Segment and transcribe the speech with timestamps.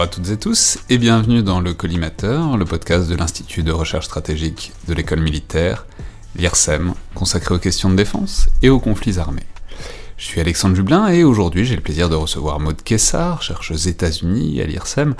[0.00, 3.70] Bonjour à toutes et tous et bienvenue dans le Collimateur, le podcast de l'Institut de
[3.70, 5.84] recherche stratégique de l'école militaire,
[6.36, 9.44] l'IRSEM, consacré aux questions de défense et aux conflits armés.
[10.16, 14.62] Je suis Alexandre Jublin et aujourd'hui j'ai le plaisir de recevoir Maud Kessar, chercheuse États-Unis
[14.62, 15.14] à l'IRSEM.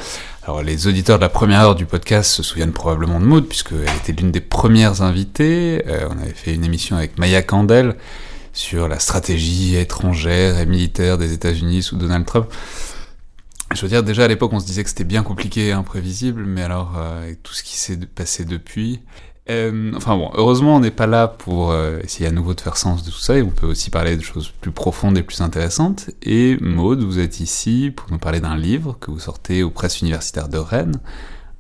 [0.45, 3.83] Alors les auditeurs de la première heure du podcast se souviennent probablement de Maud puisqu'elle
[4.03, 5.85] était l'une des premières invitées.
[5.89, 7.97] Euh, on avait fait une émission avec Maya Candel
[8.55, 12.47] sur la stratégie étrangère et militaire des États-Unis sous Donald Trump.
[13.75, 16.45] Je veux dire, déjà à l'époque, on se disait que c'était bien compliqué et imprévisible,
[16.45, 19.01] mais alors, euh, tout ce qui s'est passé depuis,
[19.49, 22.77] euh, enfin bon, heureusement, on n'est pas là pour euh, essayer à nouveau de faire
[22.77, 25.41] sens de tout ça, et on peut aussi parler de choses plus profondes et plus
[25.41, 26.11] intéressantes.
[26.23, 30.01] Et Maude, vous êtes ici pour nous parler d'un livre que vous sortez aux presses
[30.01, 31.01] universitaires de Rennes,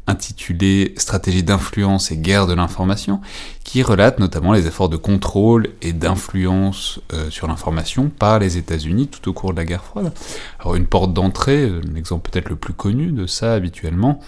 [0.06, 3.20] intitulé Stratégie d'influence et guerre de l'information,
[3.64, 9.08] qui relate notamment les efforts de contrôle et d'influence euh, sur l'information par les États-Unis
[9.08, 10.12] tout au cours de la guerre froide.
[10.58, 14.20] Alors une porte d'entrée, l'exemple peut-être le plus connu de ça habituellement,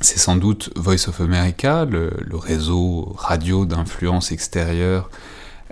[0.00, 5.10] c'est sans doute Voice of America, le, réseau radio d'influence extérieure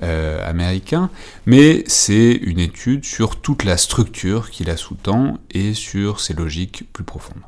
[0.03, 1.11] euh, américain,
[1.47, 6.85] mais c'est une étude sur toute la structure qui la sous-tend et sur ses logiques
[6.93, 7.43] plus profondes.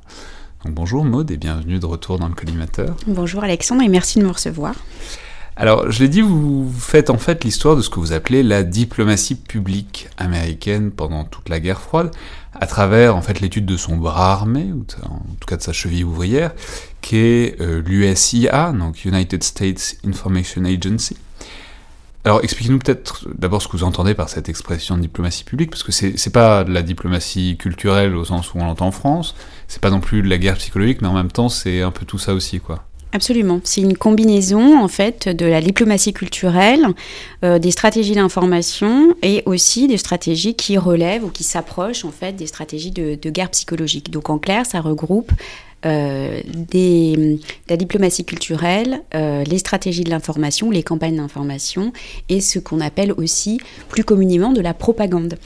[0.64, 2.96] Donc bonjour Maude et bienvenue de retour dans le collimateur.
[3.06, 4.74] Bonjour Alexandre et merci de me recevoir.
[5.58, 8.62] Alors, je l'ai dit, vous faites en fait l'histoire de ce que vous appelez la
[8.62, 12.10] diplomatie publique américaine pendant toute la guerre froide,
[12.52, 15.72] à travers en fait l'étude de son bras armé, ou en tout cas de sa
[15.72, 16.52] cheville ouvrière,
[17.00, 21.16] qui est euh, l'USIA, donc United States Information Agency.
[22.26, 25.84] Alors, expliquez-nous peut-être d'abord ce que vous entendez par cette expression de diplomatie publique, parce
[25.84, 29.36] que c'est pas de la diplomatie culturelle au sens où on l'entend en France,
[29.68, 32.04] c'est pas non plus de la guerre psychologique, mais en même temps, c'est un peu
[32.04, 32.82] tout ça aussi, quoi.
[33.12, 33.60] Absolument.
[33.62, 36.88] C'est une combinaison en fait de la diplomatie culturelle,
[37.44, 42.32] euh, des stratégies d'information et aussi des stratégies qui relèvent ou qui s'approchent en fait
[42.32, 44.10] des stratégies de, guerre psychologique.
[44.10, 45.30] Donc en clair, ça regroupe
[45.86, 47.38] euh, des,
[47.68, 51.92] la diplomatie culturelle, euh, les stratégies de l'information, les campagnes d'information
[52.28, 55.38] et ce qu'on appelle aussi plus communément de la propagande.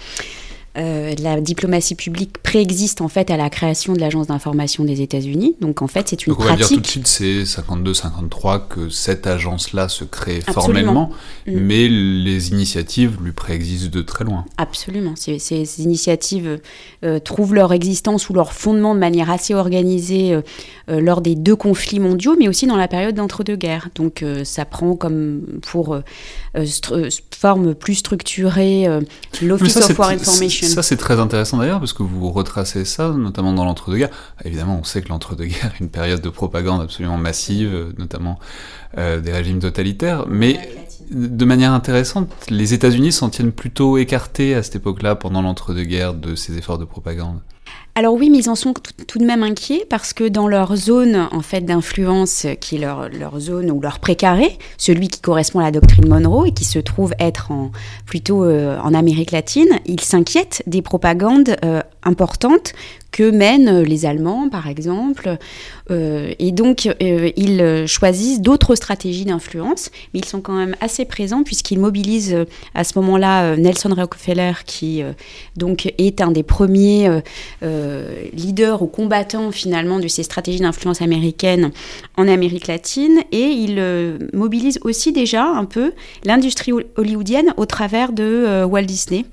[0.79, 5.57] Euh, la diplomatie publique préexiste en fait à la création de l'agence d'information des États-Unis.
[5.61, 6.63] Donc en fait, c'est une Donc on pratique.
[6.63, 11.11] va dire tout de suite, c'est 52-53 que cette agence-là se crée formellement,
[11.49, 11.59] mm.
[11.59, 14.45] mais les initiatives lui préexistent de très loin.
[14.59, 15.15] Absolument.
[15.17, 16.61] Ces, ces initiatives
[17.03, 21.57] euh, trouvent leur existence ou leur fondement de manière assez organisée euh, lors des deux
[21.57, 23.89] conflits mondiaux, mais aussi dans la période d'entre-deux-guerres.
[23.97, 25.99] Donc ça prend comme pour
[27.37, 28.87] forme plus structurée
[29.43, 33.53] l'Office of War Information ça, c'est très intéressant d'ailleurs, parce que vous retracez ça, notamment
[33.53, 34.11] dans l'entre-deux-guerres.
[34.45, 38.39] Évidemment, on sait que l'entre-deux-guerres est une période de propagande absolument massive, notamment
[38.99, 40.59] euh, des régimes totalitaires, mais
[41.11, 46.35] de manière intéressante, les États-Unis s'en tiennent plutôt écartés à cette époque-là, pendant l'entre-deux-guerres, de
[46.35, 47.41] ces efforts de propagande.
[47.97, 48.73] Alors oui, mais ils en sont
[49.07, 53.41] tout, de même inquiets parce que dans leur zone en fait d'influence, qui est leur,
[53.41, 57.15] zone ou leur précaré, celui qui correspond à la doctrine Monroe et qui se trouve
[57.19, 57.73] être en,
[58.07, 62.73] plutôt euh, en Amérique latine, ils s'inquiètent des propagandes euh, importantes
[63.13, 65.37] que mènent les Allemands, par exemple.
[65.91, 71.05] Euh, et donc, euh, ils choisissent d'autres stratégies d'influence, mais ils sont quand même assez
[71.05, 75.03] présents puisqu'ils mobilisent euh, à ce moment-là Nelson Rockefeller, qui
[75.57, 77.21] donc est un des premiers
[78.33, 81.73] leaders ou combattants finalement de ces stratégies d'influence américaines
[82.21, 85.93] en Amérique latine, et ils mobilisent aussi déjà un peu
[86.25, 89.25] l'industrie hollywoodienne au travers de Walt Disney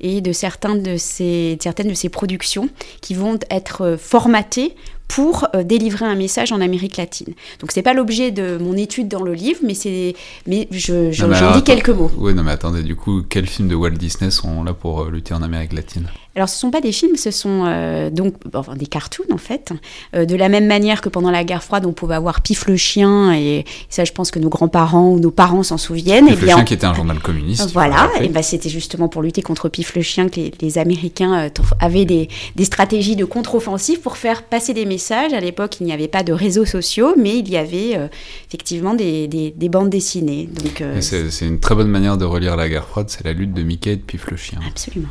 [0.00, 2.68] et de, certains de ses, certaines de ses productions
[3.00, 4.74] qui vont être formatés
[5.08, 7.34] pour euh, délivrer un message en Amérique latine.
[7.60, 10.14] Donc c'est pas l'objet de mon étude dans le livre, mais c'est,
[10.46, 12.10] mais je, je, j'en dis quelques mots.
[12.16, 15.10] Oui, non mais attendez, du coup, quels films de Walt Disney sont là pour euh,
[15.10, 16.08] lutter en Amérique latine?
[16.36, 19.38] Alors, ce ne sont pas des films, ce sont euh, donc enfin, des cartoons en
[19.38, 19.72] fait.
[20.14, 22.76] Euh, de la même manière que pendant la guerre froide, on pouvait avoir Pif le
[22.76, 26.26] chien, et ça, je pense que nos grands-parents ou nos parents s'en souviennent.
[26.26, 27.72] Pif le chien qui était un journal communiste.
[27.72, 31.48] Voilà, et ben, c'était justement pour lutter contre Pif le chien que les, Américains euh,
[31.80, 35.32] avaient des, des, stratégies de contre-offensive pour faire passer des messages.
[35.32, 37.98] À l'époque, il n'y avait pas de réseaux sociaux, mais il y avait
[38.46, 40.50] effectivement des, des, des, bandes dessinées.
[40.62, 43.62] Donc, c'est une très bonne manière de relire la guerre froide, c'est la lutte de
[43.62, 44.58] Mickey et de Pif le chien.
[44.68, 45.08] Absolument.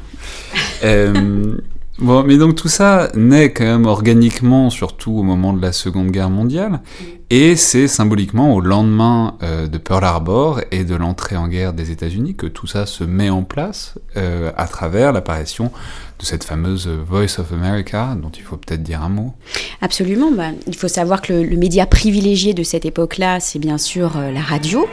[0.83, 1.14] Euh,
[1.99, 6.11] bon, mais donc tout ça naît quand même organiquement, surtout au moment de la Seconde
[6.11, 6.81] Guerre mondiale,
[7.29, 11.89] et c'est symboliquement au lendemain euh, de Pearl Harbor et de l'entrée en guerre des
[11.89, 15.71] États-Unis que tout ça se met en place euh, à travers l'apparition
[16.19, 19.33] de cette fameuse Voice of America, dont il faut peut-être dire un mot.
[19.81, 20.31] Absolument.
[20.31, 24.41] Bah, il faut savoir que le média privilégié de cette époque-là, c'est bien sûr la
[24.41, 24.87] radio.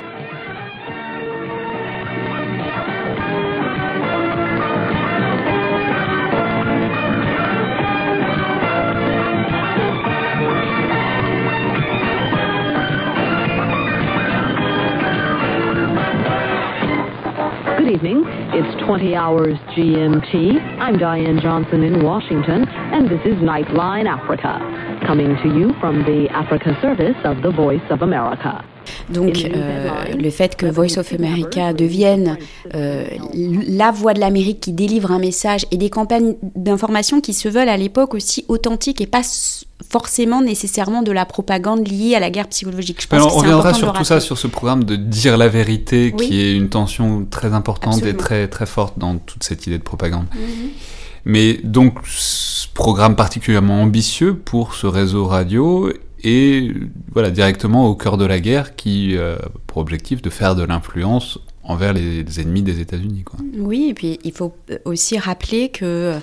[18.92, 20.78] 20 hours GMT.
[20.78, 24.58] I'm Diane Johnson in Washington, and this is Nightline Africa,
[25.06, 28.62] coming to you from the Africa service of the Voice of America.
[29.10, 32.38] Donc euh, le fait que Voice of America devienne
[32.74, 37.48] euh, la voix de l'Amérique qui délivre un message et des campagnes d'information qui se
[37.48, 39.22] veulent à l'époque aussi authentiques et pas
[39.90, 43.02] forcément nécessairement de la propagande liée à la guerre psychologique.
[43.02, 46.40] Je pense on reviendra sur tout ça, sur ce programme de dire la vérité, qui
[46.40, 50.26] est une tension très importante et très, très forte dans toute cette idée de propagande.
[50.34, 50.70] Mhm.
[51.24, 55.92] Mais donc, ce programme particulièrement ambitieux pour ce réseau radio
[56.24, 56.72] et
[57.12, 61.38] voilà directement au cœur de la guerre qui a pour objectif de faire de l'influence
[61.64, 63.24] envers les, ennemis des États-Unis.
[63.56, 64.52] Oui, et puis il faut
[64.84, 66.14] aussi rappeler que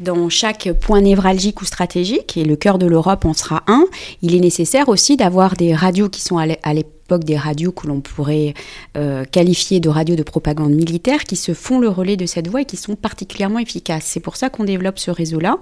[0.00, 3.86] dans chaque point névralgique ou stratégique, et le cœur de l'Europe en sera un,
[4.20, 8.00] il est nécessaire aussi d'avoir des radios qui sont à l'époque des radios que l'on
[8.00, 8.54] pourrait
[8.96, 12.62] euh, qualifier de radios de propagande militaire qui se font le relais de cette voie
[12.62, 14.04] et qui sont particulièrement efficaces.
[14.06, 15.58] C'est pour ça qu'on développe ce réseau-là.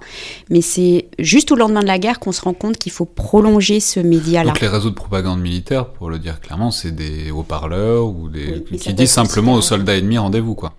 [0.49, 3.79] Mais c'est juste au lendemain de la guerre qu'on se rend compte qu'il faut prolonger
[3.79, 4.51] ce média-là.
[4.51, 8.63] Donc les réseaux de propagande militaire, pour le dire clairement, c'est des haut-parleurs ou des
[8.77, 10.73] qui disent simplement aux soldats ennemis rendez-vous quoi.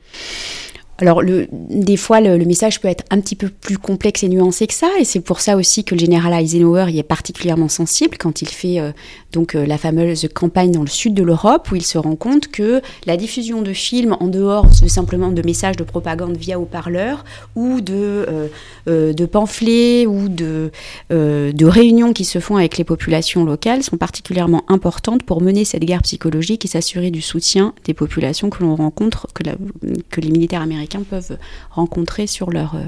[1.03, 4.69] Alors, le, des fois, le, message peut être un petit peu plus complexe et nuancé
[4.69, 8.19] que ça, et c'est pour ça aussi que le général Eisenhower y est particulièrement sensible
[8.19, 8.93] quand il fait euh,
[9.32, 12.49] donc euh, la fameuse campagne dans le sud de l'Europe, où il se rend compte
[12.49, 17.25] que la diffusion de films en dehors de simplement de messages de propagande via haut-parleurs
[17.56, 18.49] ou de,
[18.88, 20.70] euh, de pamphlets ou de,
[21.11, 25.85] de réunions qui se font avec les populations locales sont particulièrement importantes pour mener cette
[25.85, 31.02] guerre psychologique et s'assurer du soutien des populations que l'on rencontre, que, les militaires américains
[31.08, 31.38] peuvent
[31.70, 32.85] rencontrer sur leur, euh,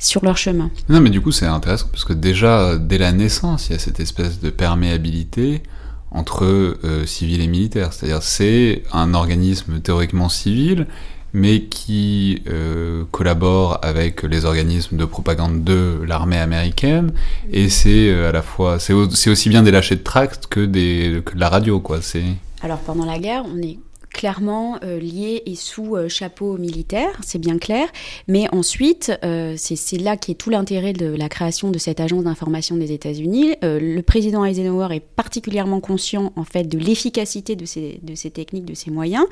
[0.00, 0.70] sur leur chemin.
[0.88, 3.78] Non, mais du coup, c'est intéressant parce que déjà, dès la naissance, il y a
[3.78, 5.62] cette espèce de perméabilité
[6.10, 7.92] entre euh, civils et militaires.
[7.92, 10.86] C'est-à-dire, c'est un organisme théoriquement civil,
[11.32, 17.12] mais qui euh, collabore avec les organismes de propagande de l'armée américaine,
[17.52, 21.34] et c'est à la fois, c'est aussi bien des lâchers de tracts que, des, que
[21.34, 22.02] de la radio, quoi.
[22.02, 22.24] C'est...
[22.62, 23.78] Alors pendant la guerre, on est
[24.12, 27.88] clairement euh, lié et sous euh, chapeau militaire, c'est bien clair.
[28.28, 32.24] Mais ensuite, euh, c'est là qui est tout l'intérêt de la création de cette agence
[32.24, 33.54] d'information des États-Unis.
[33.62, 38.90] le président Eisenhower est particulièrement conscient en fait de l'efficacité de ces, techniques, de ces
[38.90, 39.24] moyens.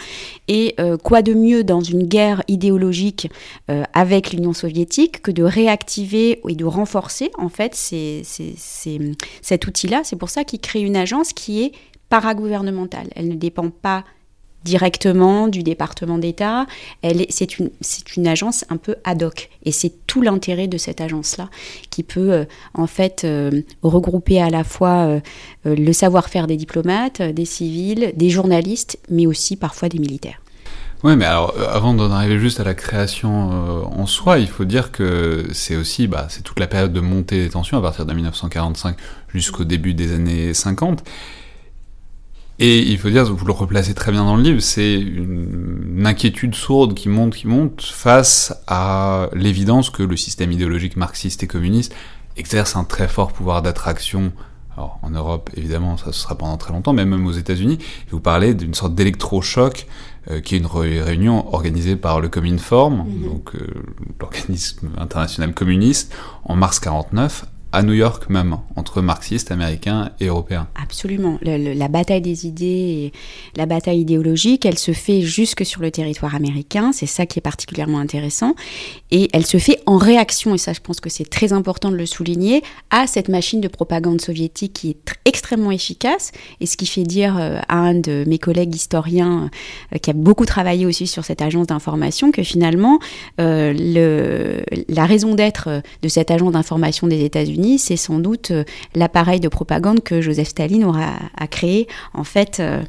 [0.46, 3.28] Et quoi de mieux dans une guerre idéologique
[3.92, 10.02] avec l'Union soviétique que de réactiver et de renforcer en fait cet outil-là?
[10.04, 11.72] C'est pour ça qu'il crée une agence qui est
[12.08, 13.08] paragouvernementale.
[13.14, 14.04] Elle ne dépend pas
[14.64, 16.66] directement du département d'État.
[17.28, 19.50] C'est une, agence un peu ad hoc.
[19.64, 21.48] Et c'est tout l'intérêt de cette agence-là,
[21.90, 25.20] qui peut euh, en fait euh, regrouper à la fois euh,
[25.64, 30.40] le savoir-faire des diplomates, des civils, des journalistes, mais aussi parfois des militaires.
[31.04, 34.90] Oui, mais alors, avant d'en arriver juste à la création en soi, il faut dire
[34.90, 38.12] que c'est aussi, bah, c'est toute la période de montée des tensions à partir de
[38.12, 38.96] 1945
[39.32, 41.04] jusqu'au début des années 50.
[42.58, 46.54] Et il faut dire, vous le replacez très bien dans le livre, c'est une, inquiétude
[46.54, 51.94] sourde qui monte, qui monte face à l'évidence que le système idéologique marxiste et communiste
[52.36, 54.32] exerce un très fort pouvoir d'attraction.
[54.76, 57.78] Alors, en Europe, évidemment, ça se sera pendant très longtemps, mais même aux États-Unis.
[58.10, 59.86] Vous parlez d'une sorte d'électrochoc
[60.30, 63.66] euh, qui est une réunion organisée par le Cominform, mm donc euh,
[64.20, 70.68] l'organisme international communiste, en mars 49, à New York même, entre marxistes américains et européens.
[70.82, 71.38] Absolument.
[71.42, 73.12] la bataille des idées,
[73.56, 76.92] la bataille idéologique, elle se fait jusque sur le territoire américain.
[76.92, 78.54] C'est ça qui est particulièrement intéressant.
[79.10, 81.96] Et elle se fait en réaction, et ça je pense que c'est très important de
[81.96, 86.32] le souligner, à cette machine de propagande soviétique qui est extrêmement efficace.
[86.60, 89.50] Et ce qui fait dire euh, à un de mes collègues historiens,
[89.94, 92.98] euh, qui a beaucoup travaillé aussi sur cette agence d'information, que finalement,
[93.40, 99.40] euh, la raison d'être de cette agence d'information des États-Unis, c'est sans doute euh, l'appareil
[99.40, 102.82] de propagande que Joseph Staline aura a créé en fait euh,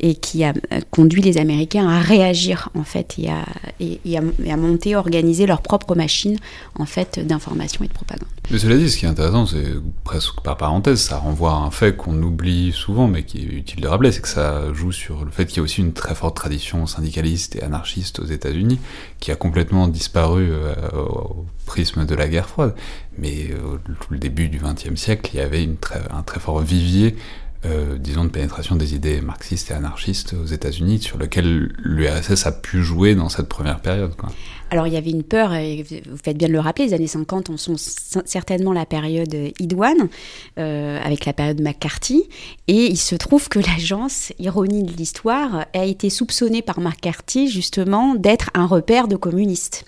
[0.00, 3.46] et qui a euh, conduit les Américains à réagir en fait et à,
[3.80, 6.38] et, à, monter, organiser leur propre machine
[6.78, 8.28] en fait d'information et de propagande.
[8.50, 9.74] Mais cela dit, ce qui est intéressant, c'est
[10.04, 13.80] presque par parenthèse, ça renvoie à un fait qu'on oublie souvent, mais qui est utile
[13.80, 16.14] de rappeler, c'est que ça joue sur le fait qu'il y a aussi une très
[16.14, 18.80] forte tradition syndicaliste et anarchiste aux États-Unis,
[19.20, 20.50] qui a complètement disparu
[20.92, 21.46] au
[21.76, 22.74] de la guerre froide.
[23.18, 23.78] Mais au
[24.10, 25.68] le début du XXe siècle, il y avait
[26.10, 27.16] un très fort vivier
[27.66, 32.52] euh, disons, de pénétration des idées marxistes et anarchistes aux États-Unis, sur lequel l'URSS a
[32.52, 34.14] pu jouer dans cette première période.
[34.70, 37.06] Alors il y avait une peur, et vous faites bien de le rappeler, les années
[37.06, 40.08] 50 sont certainement la période idoine,
[40.58, 42.30] euh, avec la période McCarthy,
[42.66, 48.14] et il se trouve que l'agence, ironie de l'histoire, a été soupçonnée par McCarthy justement
[48.14, 49.84] d'être un repère de communistes.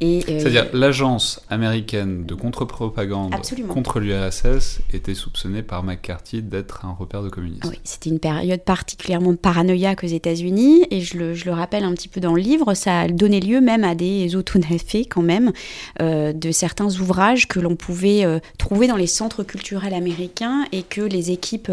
[0.00, 3.34] Euh, C'est-à-dire l'agence américaine de contre-propagande
[3.68, 7.64] contre l'URSS était soupçonnée par McCarthy d'être un repère de communistes.
[7.68, 11.92] Oui, c'était une période particulièrement paranoïaque aux États-Unis et je le, je le, rappelle un
[11.94, 15.52] petit peu dans le livre, ça a donné lieu même à des autonafés quand même
[16.00, 20.82] euh, de certains ouvrages que l'on pouvait euh, trouver dans les centres culturels américains et
[20.82, 21.72] que les équipes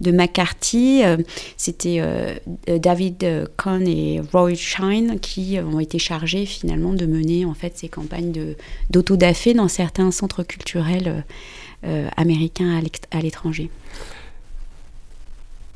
[0.00, 1.02] de McCarthy,
[1.56, 2.02] c'était
[2.66, 7.88] David Cohn et Roy Shine qui ont été chargés finalement de mener en fait ces
[7.88, 8.54] campagnes
[8.90, 11.20] d'autodafé dans certains centres culturels euh,
[11.84, 13.70] euh, américains à l'étranger.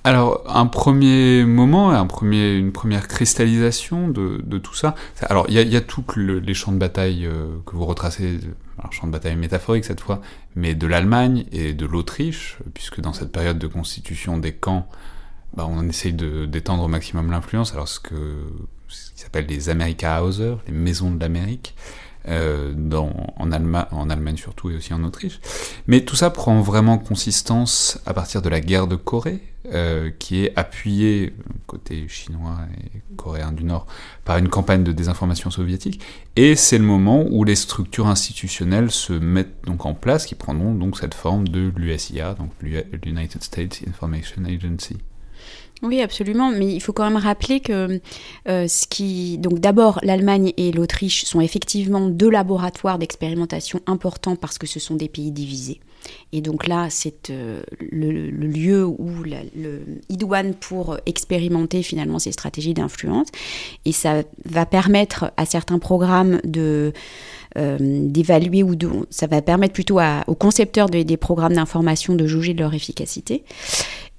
[0.06, 4.94] Alors, un premier moment, un premier, une première cristallisation de, tout ça.
[5.22, 8.38] Alors, il y a, tous les champs de bataille euh, que vous retracez,
[8.78, 10.22] alors champs de bataille métaphorique cette fois,
[10.54, 14.88] mais de l'Allemagne et de l'Autriche, puisque dans cette période de constitution des camps,
[15.54, 17.72] bah, on essaye d'étendre au maximum l'influence.
[17.72, 18.14] Alors, ce que
[18.88, 21.74] ce qui s'appelle les America Hauser, les maisons de l'Amérique,
[22.28, 22.74] euh,
[23.38, 25.40] en, Allemagne surtout et aussi en Autriche.
[25.86, 29.40] Mais tout ça prend vraiment consistance à partir de la guerre de Corée,
[29.72, 31.34] euh, qui est appuyée,
[31.66, 33.86] côté chinois et coréen du Nord,
[34.24, 36.00] par une campagne de désinformation soviétique.
[36.34, 40.74] Et c'est le moment où les structures institutionnelles se mettent donc en place, qui prendront
[40.74, 44.96] donc cette forme de l'USIA, donc l'United States Information Agency.
[45.82, 46.50] Oui, absolument.
[46.50, 48.00] Mais il faut quand même rappeler que
[48.48, 49.38] euh, ce qui.
[49.38, 54.94] Donc, d'abord, l'Allemagne et l'Autriche sont effectivement deux laboratoires d'expérimentation importants parce que ce sont
[54.94, 55.80] des pays divisés.
[56.32, 62.74] Et donc là, c'est euh, le, lieu où le idoine pour expérimenter finalement ces stratégies
[62.74, 63.28] d'influence.
[63.84, 66.92] Et ça va permettre à certains programmes de.
[67.56, 72.52] Euh, d'évaluer ou de, ça va permettre plutôt aux concepteurs des programmes d'information de juger
[72.52, 73.44] de leur efficacité.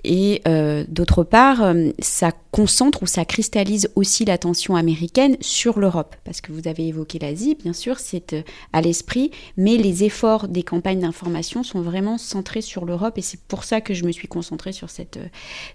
[0.03, 6.15] Et euh, d'autre part, euh, ça concentre ou ça cristallise aussi l'attention américaine sur l'Europe,
[6.24, 8.36] parce que vous avez évoqué l'Asie, bien sûr, c'est
[8.74, 13.41] à l'esprit, mais les efforts des campagnes d'information sont vraiment centrés sur l'Europe, et c'est
[13.41, 15.20] pour ça que je me suis concentrée sur cette,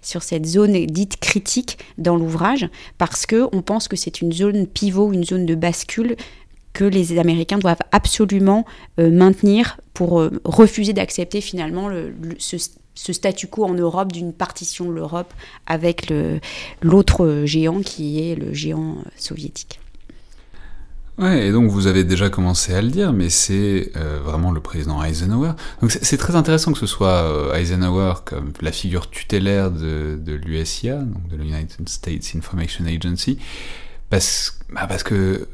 [0.01, 2.67] sur cette zone dite critique dans l'ouvrage,
[2.97, 6.15] parce que on pense que c'est une zone pivot, une zone de bascule
[6.73, 8.65] que les Américains doivent absolument
[8.97, 15.33] maintenir pour refuser d'accepter finalement le, ce statu quo en Europe d'une partition de l'Europe
[15.67, 16.11] avec
[16.81, 19.79] l'autre géant qui est le géant soviétique.
[21.19, 24.59] Ouais, et donc vous avez déjà commencé à le dire, mais c'est euh, vraiment le
[24.61, 25.51] président Eisenhower.
[25.79, 30.33] Donc c'est très intéressant que ce soit euh, Eisenhower comme la figure tutélaire de, de
[30.33, 33.37] l'USIA, donc de l'United States Information Agency,
[34.09, 35.47] parce, bah parce que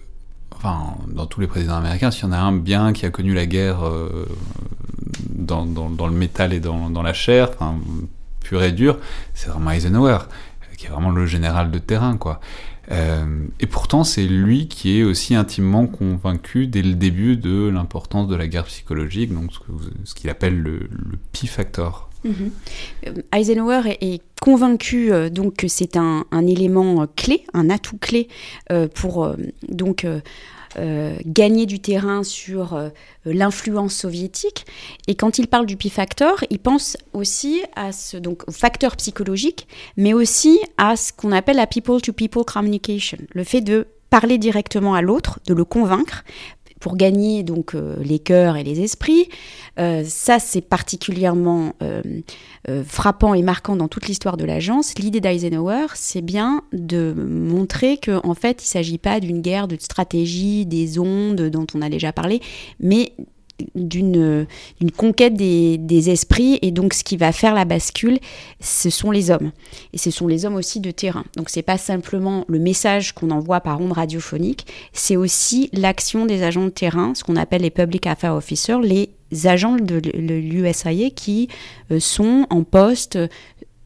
[0.60, 3.34] enfin, dans tous les présidents américains, s'il y en a un bien qui a connu
[3.34, 4.26] la guerre euh,
[5.30, 7.78] dans, le métal et dans, la chair, enfin,
[8.42, 8.98] pur et dur,
[9.34, 10.20] c'est vraiment Eisenhower,
[10.78, 12.18] qui est vraiment le général de terrain.
[12.92, 18.28] Euh, et pourtant, c'est lui qui est aussi intimement convaincu dès le début de l'importance
[18.28, 19.52] de la guerre psychologique, donc
[20.04, 22.09] ce qu'il appelle le, le P-factor.
[22.24, 22.52] Mhm.
[23.08, 28.30] Euh, Eisenhower est, convaincu euh, donc que c'est un, élément clé, un atout clé
[28.96, 29.36] pour
[29.68, 30.08] donc
[31.26, 32.80] gagner du terrain sur
[33.26, 34.66] l'influence soviétique.
[35.08, 40.14] Et quand il parle du P-factor, il pense aussi à ce donc facteur psychologique, mais
[40.14, 45.02] aussi à ce qu'on appelle la people-to-people -people communication, le fait de parler directement à
[45.02, 46.24] l'autre, de le convaincre
[46.80, 49.30] pour gagner donc les cœurs et les esprits.
[49.78, 51.74] ça, c'est particulièrement
[52.86, 54.98] frappant et marquant dans toute l'histoire de l'agence.
[54.98, 59.68] L'idée d'Eisenhower, c'est bien de montrer qu'en en fait, il ne s'agit pas d'une guerre
[59.68, 62.42] de stratégie, des ondes dont on a déjà parlé,
[62.80, 63.14] mais
[63.76, 64.48] d'une
[64.98, 66.60] conquête des, esprits.
[66.62, 68.20] Et donc ce qui va faire la bascule
[68.60, 69.52] ce sont les hommes.
[69.94, 71.24] Et ce sont les hommes aussi de terrain.
[71.36, 76.44] Donc c'est pas simplement le message qu'on envoie par onde radiophonique c'est aussi l'action des
[76.44, 79.10] agents de terrain ce qu'on appelle les public affairs officers les
[79.46, 81.50] agents de l'USAID qui
[81.92, 83.18] euh, sont en poste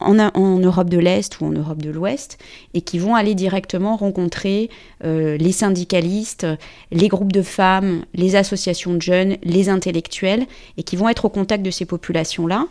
[0.03, 2.37] en, Europe de l'Est ou en Europe de l'Ouest
[2.73, 4.69] et qui vont aller directement rencontrer
[5.03, 6.47] euh, les syndicalistes,
[6.91, 10.45] les groupes de femmes, les associations de jeunes, les intellectuels
[10.77, 12.67] et qui vont être au contact de ces populations-là,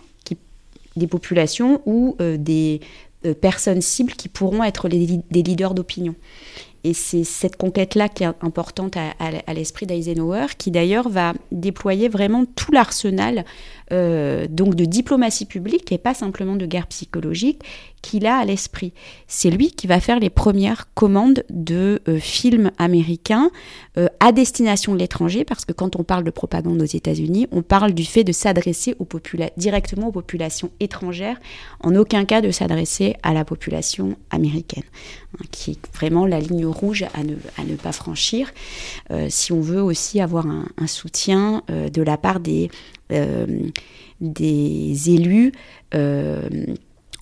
[0.94, 2.80] des populations ou euh, des
[3.24, 6.14] euh, personnes cibles qui pourront être des leaders d'opinion.
[6.84, 12.44] Et c'est cette conquête-là qui est importante à, l'esprit d'Eisenhower, qui d'ailleurs va déployer vraiment
[12.44, 13.44] tout l'arsenal
[13.92, 17.62] euh, donc de diplomatie publique et pas simplement de guerre psychologique
[18.00, 18.92] qu'il a à l'esprit.
[19.28, 23.50] C'est lui qui va faire les premières commandes de euh, films américains
[23.98, 27.62] euh, à destination de l'étranger, parce que quand on parle de propagande aux États-Unis, on
[27.62, 28.96] parle du fait de s'adresser
[29.56, 31.38] directement aux populations étrangères,
[31.80, 34.84] en aucun cas de s'adresser à la population américaine,
[35.38, 38.52] hein, qui est vraiment la ligne rouge à ne, pas franchir,
[39.28, 42.70] si on veut aussi avoir un soutien de la part des,
[43.10, 45.52] des élus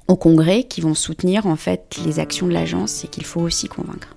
[0.09, 3.69] au Congrès qui vont soutenir en fait les actions de l'agence et qu'il faut aussi
[3.69, 4.17] convaincre.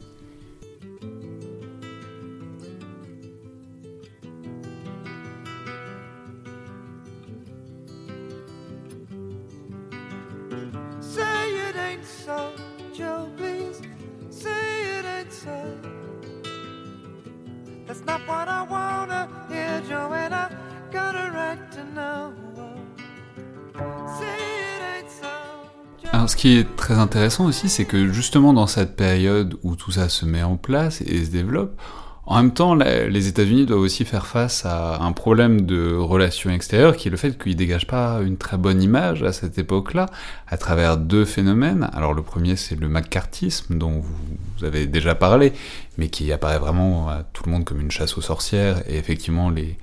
[26.12, 29.92] Alors, ce qui est très intéressant aussi, c'est que justement dans cette période où tout
[29.92, 31.80] ça se met en place et se développe,
[32.26, 36.96] en même temps, les États-Unis doivent aussi faire face à un problème de relations extérieures,
[36.96, 40.06] qui est le fait qu'ils dégagent pas une très bonne image à cette époque-là,
[40.48, 41.90] à travers deux phénomènes.
[41.92, 45.52] Alors le premier, c'est le macartisme, dont vous avez déjà parlé,
[45.98, 49.50] mais qui apparaît vraiment à tout le monde comme une chasse aux sorcières, et effectivement,
[49.50, 49.78] les,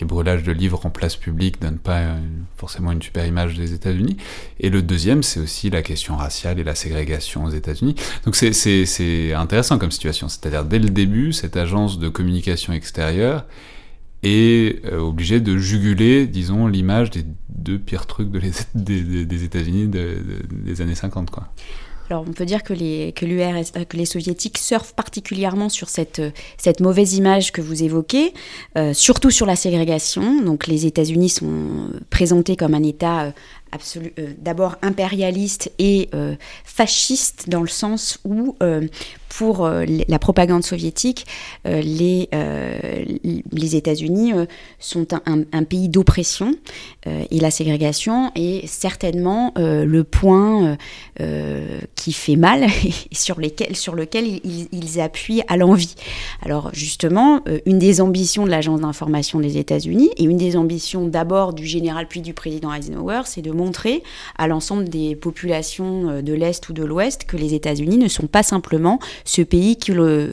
[0.00, 2.16] les brûlages de livres en place publique donnent pas
[2.56, 4.16] forcément une super image des États-Unis.
[4.60, 7.94] Et le deuxième, c'est aussi la question raciale et la ségrégation aux États-Unis.
[8.24, 13.46] Donc c'est intéressant comme situation, c'est-à-dire dès le début, cette agence de communication extérieure
[14.22, 18.30] est euh, obligée de juguler, disons, l'image des deux pires trucs
[18.74, 21.52] des, États-Unis des années 50, quoi.
[22.10, 26.30] Alors on peut dire que les, que, euh, les soviétiques surfent particulièrement sur cette, euh,
[26.58, 28.34] cette mauvaise image que vous évoquez,
[28.76, 30.42] euh, surtout sur la ségrégation.
[30.42, 33.32] Donc les États-Unis sont présentés comme un État
[34.38, 36.08] d'abord impérialiste et
[36.64, 38.56] fasciste dans le sens où
[39.36, 41.26] pour euh, la propagande soviétique,
[41.66, 43.04] euh, les, euh,
[43.52, 44.32] les États-Unis
[44.78, 46.54] sont un, pays d'oppression
[47.06, 50.76] et la ségrégation est certainement le point
[51.94, 52.64] qui fait mal
[53.10, 55.94] et sur, lequel ils, appuient à l'envie.
[56.42, 61.54] Alors justement, une des ambitions de l'agence d'information des États-Unis et une des ambitions d'abord
[61.54, 64.02] du général puis du président Eisenhower, c'est de montrer
[64.36, 68.42] à l'ensemble des populations de l'Est ou de l'Ouest que les États-Unis ne sont pas
[68.42, 70.32] simplement ce pays qui, le,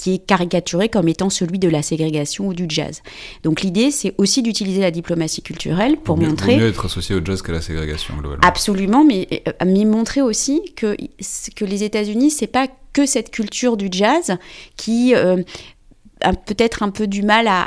[0.00, 3.02] qui est caricaturé comme étant celui de la ségrégation ou du jazz.
[3.42, 6.54] Donc l'idée, c'est aussi d'utiliser la diplomatie culturelle pour montrer...
[6.54, 8.42] Vaut mieux être associé au jazz qu'à la ségrégation, globalement.
[8.42, 10.96] Absolument, mais, euh, mais montrer aussi que,
[11.54, 14.36] que les États-Unis, c'est pas que cette culture du jazz
[14.76, 15.14] qui...
[15.14, 15.42] Euh,
[16.22, 17.66] a peut-être un peu du mal à,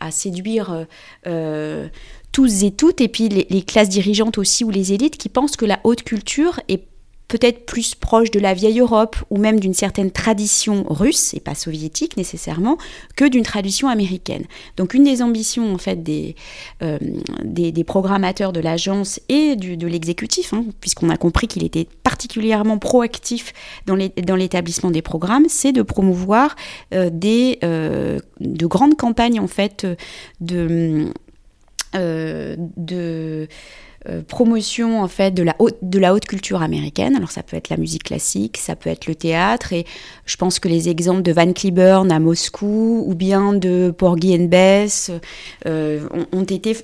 [0.00, 0.86] à, séduire
[1.26, 1.88] euh,
[2.32, 5.56] tous et toutes, et puis les, les, classes dirigeantes aussi ou les élites qui pensent
[5.56, 6.89] que la haute culture est
[7.30, 11.54] peut-être plus proche de la vieille Europe ou même d'une certaine tradition russe, et pas
[11.54, 12.76] soviétique nécessairement,
[13.16, 14.44] que d'une tradition américaine.
[14.76, 16.34] Donc une des ambitions en fait des,
[16.82, 16.98] euh,
[17.44, 22.78] des, programmateurs de l'agence et du, de l'exécutif, hein, puisqu'on a compris qu'il était particulièrement
[22.78, 23.52] proactif
[23.86, 23.94] dans
[24.36, 26.56] l'établissement des programmes, c'est de promouvoir
[26.92, 29.86] euh, des, euh, de grandes campagnes en fait
[30.40, 31.12] de...
[31.94, 33.48] de
[34.08, 37.14] euh, promotion en fait de la, haute, de la haute culture américaine.
[37.14, 39.84] Alors ça peut être la musique classique, ça peut être le théâtre, et
[40.24, 44.46] je pense que les exemples de Van Cliburn à Moscou ou bien de Porgy and
[44.46, 45.10] Bess
[45.66, 46.74] euh, ont, été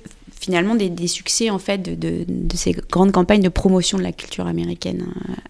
[0.47, 4.47] finalement des, succès en fait de, de, ces grandes campagnes de promotion de la culture
[4.47, 5.05] américaine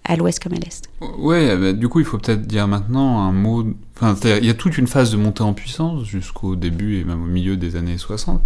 [0.04, 0.88] à l'ouest comme à l'est.
[1.18, 3.66] Ouais, bah, du coup, il faut peut-être dire maintenant un mot.
[3.94, 7.22] Enfin, il y a toute une phase de montée en puissance jusqu'au début et même
[7.22, 8.40] au milieu des années 60.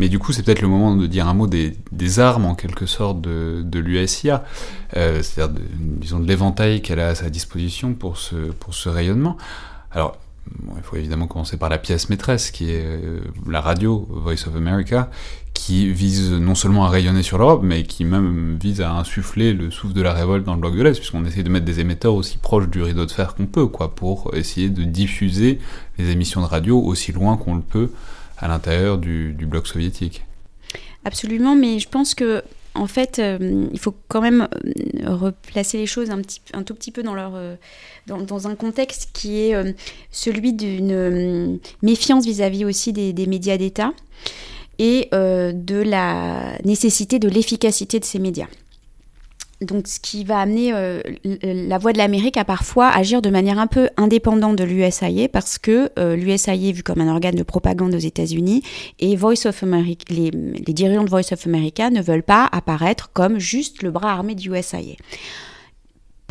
[0.00, 2.56] Mais du coup, c'est peut-être le moment de dire un mot des, des armes en
[2.56, 4.44] quelque sorte de, de l'USIA,
[4.96, 9.36] euh, c'est-à-dire disons de l'éventail qu'elle a à sa disposition pour ce pour ce rayonnement.
[9.92, 10.16] Alors,
[10.76, 14.56] il faut évidemment commencer par la pièce maîtresse, qui est euh, la radio Voice of
[14.56, 15.10] America,
[15.54, 19.70] qui vise non seulement à rayonner sur l'Europe, mais qui même vise à insuffler le
[19.70, 22.14] souffle de la révolte dans le bloc de l'Est, puisqu'on essaie de mettre des émetteurs
[22.14, 25.58] aussi proches du rideau de fer qu'on peut, quoi, pour essayer de diffuser
[25.98, 27.90] les émissions de radio aussi loin qu'on le peut
[28.38, 30.24] à l'intérieur du, bloc soviétique.
[31.04, 32.42] Absolument, mais je pense que
[32.74, 34.48] en fait, euh, il faut quand même
[35.04, 37.56] euh, replacer les choses un, tout petit peu dans, euh,
[38.08, 39.74] un contexte qui est
[40.10, 43.92] celui d'une méfiance vis-à-vis -vis aussi des médias d'État
[44.82, 48.48] et euh, de la nécessité de l'efficacité de ces médias.
[49.60, 53.60] Donc ce qui va amener euh, la voix de l'Amérique à parfois agir de manière
[53.60, 57.94] un peu indépendante de l'USIA parce que euh, est vu comme un organe de propagande
[57.94, 58.64] aux États-Unis
[58.98, 63.38] et Voice of America, les, dirigeants de Voice of America ne veulent pas apparaître comme
[63.38, 64.96] juste le bras armé du USIA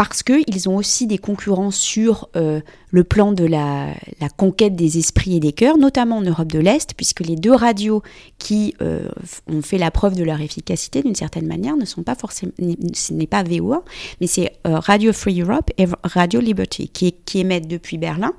[0.01, 2.59] parce qu'ils ont aussi des concurrents sur euh,
[2.91, 3.93] le plan de la,
[4.37, 8.01] conquête des esprits et des cœurs, notamment en Europe de l'Est, puisque les deux radios
[8.37, 9.07] qui euh,
[9.47, 12.51] ont fait la preuve de leur efficacité d'une certaine manière ne sont pas forcément,
[12.93, 13.83] ce n'est pas VOA,
[14.19, 18.33] mais c'est euh, Radio Free Europe et Radio Liberty qui, émettent depuis Berlin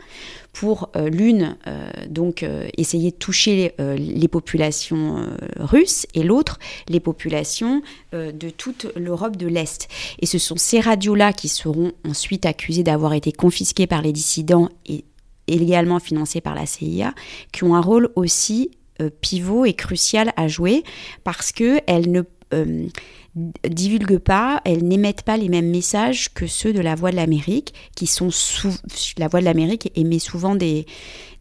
[0.52, 1.56] pour euh, l'une
[2.10, 2.44] donc
[2.76, 5.26] essayer de toucher les populations
[5.58, 9.88] russes et l'autre les populations de toute l'Europe de l'Est.
[10.20, 14.41] Et ce sont ces radios-là qui seront ensuite accusées d'avoir été confisquées par les dissidents
[14.86, 15.04] et
[15.48, 17.14] également financées par la CIA,
[17.52, 18.70] qui ont un rôle aussi
[19.20, 20.84] pivot et crucial à jouer
[21.24, 22.22] parce qu'elles ne
[22.54, 22.86] euh,
[23.66, 27.72] divulguent pas, elles n'émettent pas les mêmes messages que ceux de la Voix de l'Amérique,
[27.96, 28.74] qui sont sous...
[29.16, 30.84] la Voix de l'Amérique émet souvent des,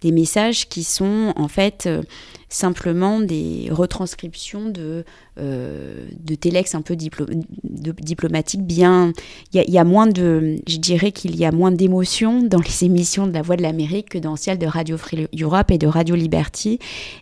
[0.02, 2.02] des messages qui sont en fait euh,
[2.50, 5.06] simplement des retranscriptions de,
[5.40, 7.26] euh, de télex un peu diplo
[7.64, 9.14] diplomatiques bien...
[9.54, 10.58] Il y, y, a moins de...
[10.68, 14.10] Je dirais qu'il y a moins d'émotion dans les émissions de la Voix de l'Amérique
[14.10, 16.80] que dans celles de Radio Free Europe et de Radio Liberty,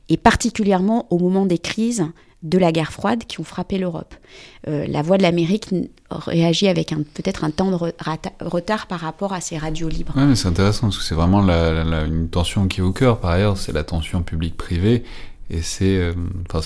[0.08, 2.06] et particulièrement au moment des crises
[2.44, 4.16] de la guerre froide qui ont frappé l'Europe.
[4.68, 5.70] Euh, la voix de l'Amérique
[6.10, 7.92] réagit avec peut-être un temps de re
[8.40, 10.14] retard par rapport à ces radios libres.
[10.16, 13.20] Ouais, c'est intéressant parce que c'est vraiment une tension qui est au cœur.
[13.20, 15.04] Par ailleurs, c'est la tension publique-privée.
[15.52, 16.14] Et c'est euh,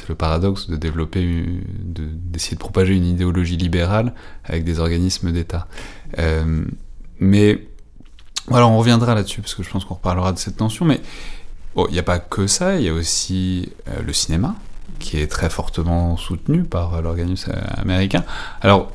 [0.10, 1.46] le paradoxe de développer,
[1.86, 5.68] d'essayer de, propager une idéologie libérale avec des organismes d'État.
[6.20, 6.66] Euh,
[7.20, 7.66] mais
[8.48, 10.84] voilà, on reviendra là-dessus parce que je pense qu'on reparlera de cette tension.
[10.84, 11.02] Mais
[11.78, 14.56] il n'y a pas que ça, il y a aussi euh, le cinéma
[15.00, 18.24] qui est très fortement soutenu par l'organisme américain.
[18.62, 18.92] Alors,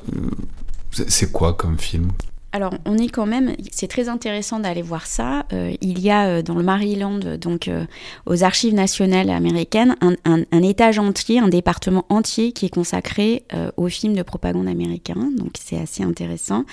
[0.93, 2.11] c'est quoi comme film?
[2.51, 5.45] Alors, on est quand même, c'est très intéressant d'aller voir ça.
[5.53, 7.85] Euh, il y a euh, dans le Maryland, donc euh,
[8.25, 13.45] aux archives nationales américaines, un, étage entier, un département entier qui est consacré
[13.77, 15.31] aux films de propagande américains.
[15.37, 16.65] Donc, c'est assez intéressant.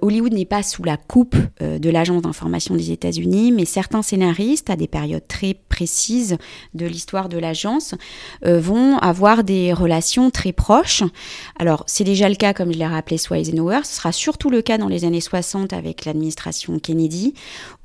[0.00, 4.76] Hollywood n'est pas sous la coupe de l'agence d'information des États-Unis, mais certains scénaristes, à
[4.76, 6.36] des périodes très précises
[6.74, 7.94] de l'histoire de l'agence,
[8.42, 11.02] vont avoir des relations très proches.
[11.58, 13.80] Alors, c'est déjà le cas, comme je l'ai rappelé, soit Eisenhower.
[13.84, 17.34] Ce sera surtout le cas dans les années 60 avec l'administration Kennedy,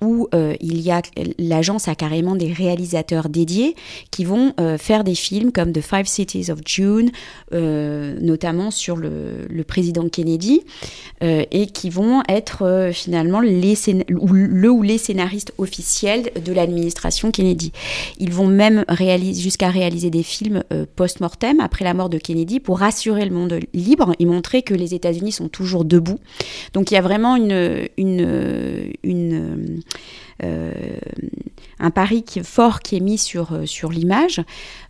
[0.02, 1.02] où euh, il y a
[1.38, 3.76] l'agence a carrément des réalisateurs dédiés
[4.12, 7.12] qui vont euh, faire des films comme The Five Cities of June,
[7.54, 10.64] euh, notamment sur le, président Kennedy,
[11.22, 13.76] et qui vont être finalement les
[14.10, 17.72] le ou les scénaristes officiels de l'administration Kennedy.
[18.18, 18.84] Ils vont même
[19.34, 20.64] jusqu'à réaliser des films
[20.96, 24.94] post-mortem après la mort de Kennedy pour rassurer le monde libre et montrer que les
[24.94, 26.20] États-Unis sont toujours debout.
[26.74, 27.88] Donc il y a vraiment une,
[30.41, 34.39] un pari qui, fort qui est mis sur, sur l'image.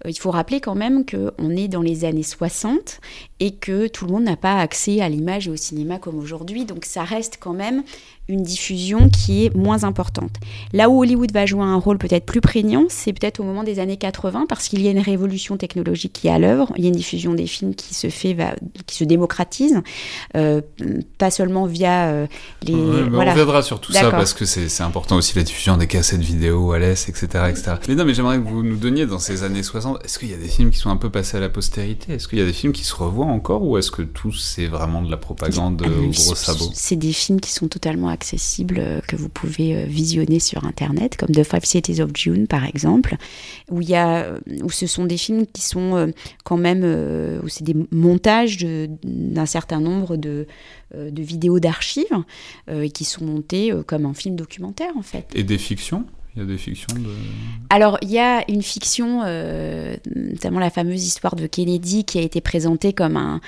[0.05, 2.99] Euh, il faut rappeler quand même qu'on est dans les années 60
[3.39, 6.65] et que tout le monde n'a pas accès à l'image et au cinéma comme aujourd'hui.
[6.65, 7.83] Donc ça reste quand même
[8.27, 10.35] une diffusion qui est moins importante.
[10.73, 13.79] Là où Hollywood va jouer un rôle peut-être plus prégnant, c'est peut-être au moment des
[13.79, 16.71] années 80 parce qu'il y a une révolution technologique qui est à l'œuvre.
[16.77, 19.81] Il y a une diffusion des films qui se fait, va, qui se démocratise,
[20.37, 20.61] euh,
[21.17, 22.27] pas seulement via euh,
[22.61, 22.73] les.
[22.73, 23.31] Ouais, voilà.
[23.31, 26.71] On reviendra sur tout ça parce que c'est important aussi la diffusion des cassettes vidéo
[26.71, 27.73] à l'Est, etc., etc.
[27.87, 30.35] Mais non, mais j'aimerais que vous nous donniez dans ces années 60, est-ce qu'il y
[30.35, 32.13] a des films qui sont un peu passés à la postérité?
[32.13, 34.67] Est-ce qu'il y a des films qui se revoient encore ou est-ce que tout c'est
[34.67, 39.01] vraiment de la propagande au gros sabot C'est des films qui sont totalement accessibles, euh,
[39.07, 43.15] que vous pouvez euh, visionner sur Internet, comme The Five Cities of June, par exemple,
[43.71, 46.11] où, il y a, euh, où ce sont des films qui sont
[46.43, 46.83] quand même,
[47.43, 50.45] où c'est des montages de- d'un certain nombre de,
[50.95, 52.05] de vidéos d'archives
[52.69, 55.25] euh, qui sont montés euh, comme un film documentaire, en fait.
[55.33, 57.09] Et des fictions Il y a des fictions de...
[57.69, 62.21] Alors, il y a une fiction, euh, notamment la fameuse histoire de Kennedy, qui a
[62.21, 63.41] été présentée comme un.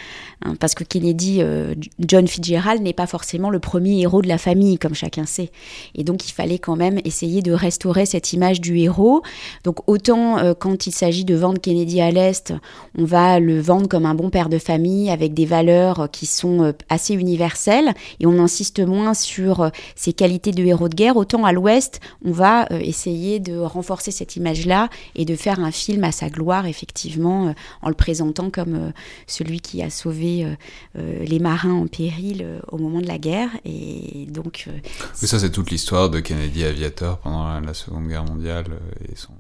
[0.60, 4.78] parce que Kennedy, euh, John Fitzgerald, n'est pas forcément le premier héros de la famille,
[4.78, 5.50] comme chacun sait.
[5.96, 9.24] Et donc, il fallait quand même essayer de restaurer cette image du héros.
[9.64, 12.54] Donc, autant euh, quand il s'agit de vendre Kennedy à l'Est,
[12.98, 16.74] on va le vendre comme un bon père de famille, avec des valeurs qui sont
[16.90, 21.16] assez universelles, et on insiste moins sur ses qualités de héros de guerre.
[21.16, 26.04] Autant à l'Ouest, on va essayer de renforcer cette image-là et de faire un film
[26.04, 28.92] à sa gloire, effectivement, euh, en le présentant comme euh,
[29.28, 30.56] celui qui a sauvé euh,
[30.98, 33.50] euh, les marins en péril euh, au moment de la guerre.
[33.66, 34.78] Et donc, euh,
[35.14, 39.34] ça c'est toute l'histoire de Kennedy aviateur pendant la, Seconde Guerre mondiale euh, et son...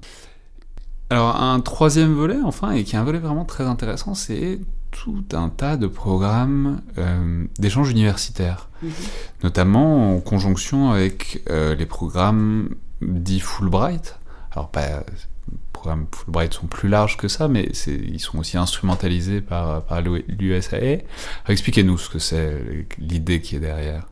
[1.09, 5.25] Alors un troisième volet enfin, et qui est un volet vraiment très intéressant, c'est tout
[5.33, 8.91] un tas de programmes euh, d'échanges universitaires, Mhm.
[9.43, 12.69] notamment en conjonction avec euh, les programmes
[13.07, 14.19] dits Fulbright.
[14.51, 14.81] Alors pas
[15.51, 19.97] les programmes Fulbright sont plus larges que ça, mais ils sont aussi instrumentalisés par, par.
[19.97, 20.17] Alors,
[21.47, 24.07] Expliquez-nous ce que c'est, l'idée qui est derrière.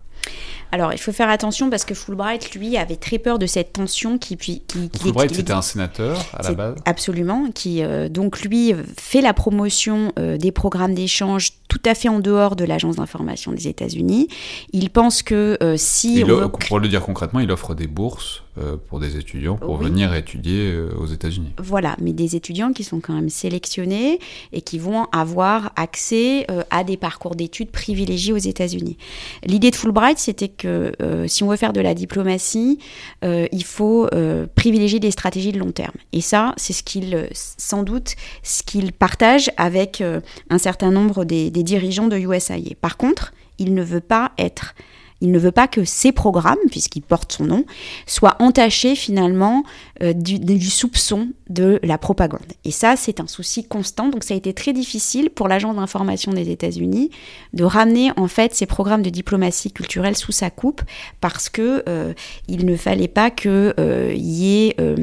[0.72, 4.18] Alors, il faut faire attention parce que Fulbright, lui, avait très peur de cette tension
[4.18, 4.38] qui...
[4.38, 6.76] qui, qui, Fulbright, c'était un sénateur à la base.
[6.86, 12.10] Absolument, qui euh, donc lui fait la promotion euh, des programmes d'échange tout à fait
[12.10, 14.28] en dehors de l'agence d'information des États-Unis.
[14.74, 17.76] Il pense que euh, si Il on o- veut- Pour le dire concrètement, il offre
[17.76, 18.44] des bourses
[18.90, 19.86] pour des étudiants pour Oui.
[19.86, 21.54] venir étudier aux États-Unis.
[21.58, 24.20] Voilà, mais des étudiants qui sont quand même sélectionnés
[24.52, 28.98] et qui vont avoir accès à des parcours d'études privilégiés aux États-Unis.
[29.46, 32.78] L'idée de Fulbright, c'était que euh, si on veut faire de la diplomatie,
[33.26, 35.96] euh, il faut euh, privilégier des stratégies de long terme.
[36.14, 40.04] Et ça, c'est ce qu'il, sans doute, ce qu'il partage avec
[40.50, 42.76] un certain nombre des, des dirigeants de USAID.
[42.80, 44.76] Par contre, il ne veut pas être
[45.22, 47.66] il ne veut pas que ces programmes, puisqu'ils portent son nom,
[48.06, 49.64] soient entachés finalement
[50.02, 52.40] euh, du, soupçon de la propagande.
[52.66, 54.10] Et ça, c'est un souci constant.
[54.10, 57.10] Donc ça a été très difficile pour l'agent d'information des États-Unis
[57.54, 60.82] de ramener en fait ces programmes de diplomatie culturelle sous sa coupe
[61.20, 62.14] parce que euh,
[62.48, 63.74] il ne fallait pas qu'il
[64.16, 64.96] y ait euh,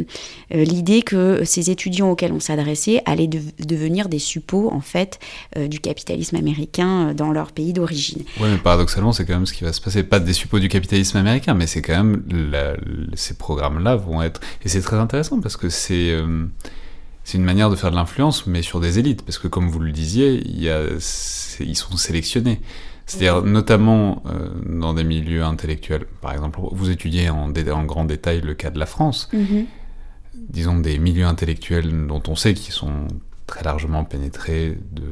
[0.54, 5.18] euh, l'idée que ces étudiants auxquels on s'adressait allaient de- devenir des suppôts en fait
[5.56, 8.22] euh, du capitalisme américain euh, dans leur pays d'origine.
[8.40, 10.02] Ouais, mais paradoxalement, c'est quand même ce qui va se passer.
[10.10, 12.76] Pas des suppôts du capitalisme américain, mais c'est quand même la-
[13.14, 14.40] ces programmes-là vont être.
[14.64, 16.46] Et c'est très intéressant parce que c'est euh,
[17.24, 19.22] c'est une manière de faire de l'influence, mais sur des élites.
[19.22, 22.60] Parce que comme vous le disiez, il y a, c'est- ils sont sélectionnés.
[23.06, 26.04] C'est-à-dire notamment euh, dans des milieux intellectuels.
[26.20, 27.48] Par exemple, vous étudiez en,
[27.84, 29.28] grand détail le cas de la France.
[30.50, 33.08] disons, des milieux intellectuels dont on sait qu'ils sont
[33.48, 35.02] très largement pénétrés de-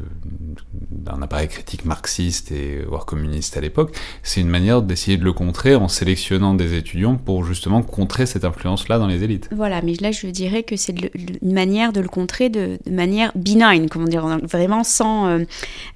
[0.90, 5.32] d'un appareil critique marxiste et voire communiste à l'époque, c'est une manière d'essayer de le
[5.32, 9.48] contrer en sélectionnant des étudiants pour justement contrer cette influence-là dans les élites.
[9.52, 10.94] Voilà, mais là je dirais que c'est
[11.42, 15.44] une manière de le contrer de, manière benign, comment dire, vraiment sans, euh,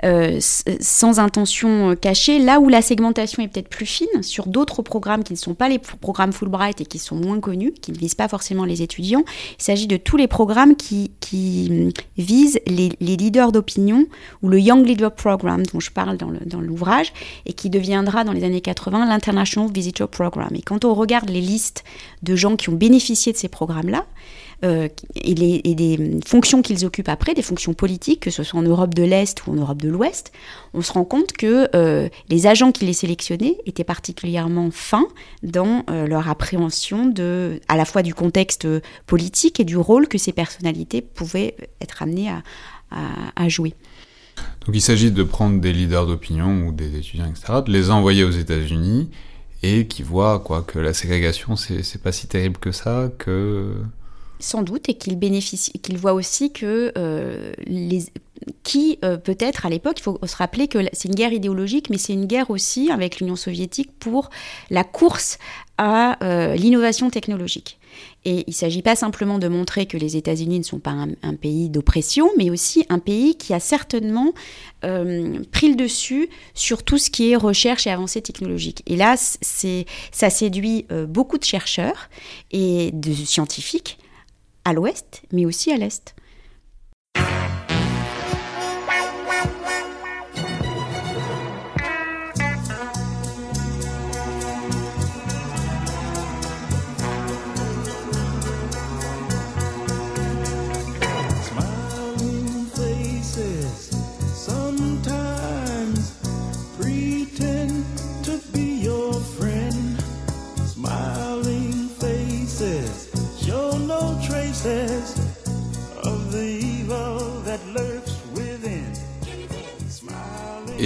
[0.04, 2.38] euh, sans intention euh, cachée.
[2.38, 5.68] Là où la segmentation est peut-être plus fine, sur d'autres programmes qui ne sont pas
[5.68, 8.80] les pro- programmes Fulbright et qui sont moins connus, qui ne visent pas forcément les
[8.82, 9.24] étudiants,
[9.58, 11.92] il s'agit de tous les programmes qui, qui
[12.30, 14.00] visent les, les leaders d'opinion
[14.42, 17.12] ou le Young Leader Program dont je parle dans le- dans l'ouvrage
[17.46, 20.50] et qui deviendra dans les années 80 l'International Visitor Program.
[20.54, 21.82] Et quand on regarde les listes
[22.22, 24.04] de gens qui ont bénéficié de ces programmes-là,
[24.62, 28.94] euh, et, des fonctions qu'ils occupent après, des fonctions politiques, que ce soit en Europe
[28.94, 30.32] de l'Est ou en Europe de l'Ouest,
[30.74, 35.08] on se rend compte que euh, les agents qui les sélectionnaient étaient particulièrement fins
[35.42, 38.68] dans euh, leur appréhension de, à la fois du contexte
[39.06, 42.30] politique et du rôle que ces personnalités pouvaient être amenées
[42.90, 43.74] à, jouer.
[44.66, 48.24] Donc il s'agit de prendre des leaders d'opinion ou des étudiants, etc., de les envoyer
[48.24, 49.08] aux États-Unis
[49.62, 53.74] et qui voient quoi que la ségrégation c'est pas si terrible que ça, que
[54.40, 58.04] Sans doute, et qu'il bénéficie, qu'il voit aussi que euh, les,
[58.62, 61.98] qui euh, peut-être à l'époque, il faut se rappeler que c'est une guerre idéologique, mais
[61.98, 64.30] c'est une guerre aussi avec l'Union soviétique pour
[64.70, 65.38] la course
[65.76, 67.78] à euh, l'innovation technologique.
[68.24, 71.34] Et il ne s'agit pas simplement de montrer que les États-Unis ne sont pas un,
[71.34, 74.32] pays d'oppression, mais aussi un pays qui a certainement
[74.80, 78.82] pris le dessus sur tout ce qui est recherche et avancée technologique.
[78.86, 82.08] Et là, ça séduit beaucoup de chercheurs
[82.52, 83.98] et de scientifiques
[84.64, 86.14] à l'ouest, mais aussi à l'est.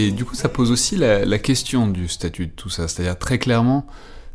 [0.04, 2.88] Et du coup, ça pose aussi la, question du statut de tout ça.
[2.88, 3.86] C'est-à-dire, très clairement,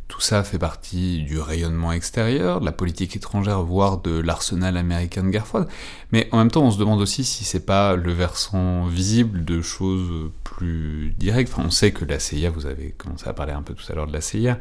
[0.08, 5.22] tout ça fait partie du rayonnement extérieur, de la politique étrangère, voire de l'arsenal américain
[5.22, 5.68] de guerre froide.
[6.10, 9.62] Mais en même temps, on se demande aussi si c'est pas le versant visible de
[9.62, 11.52] choses plus directes.
[11.56, 14.08] On sait que la CIA, vous avez commencé à parler un peu tout à l'heure
[14.08, 14.58] de la CIA,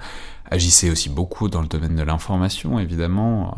[0.51, 3.55] agissait aussi beaucoup dans le domaine de l'information, évidemment,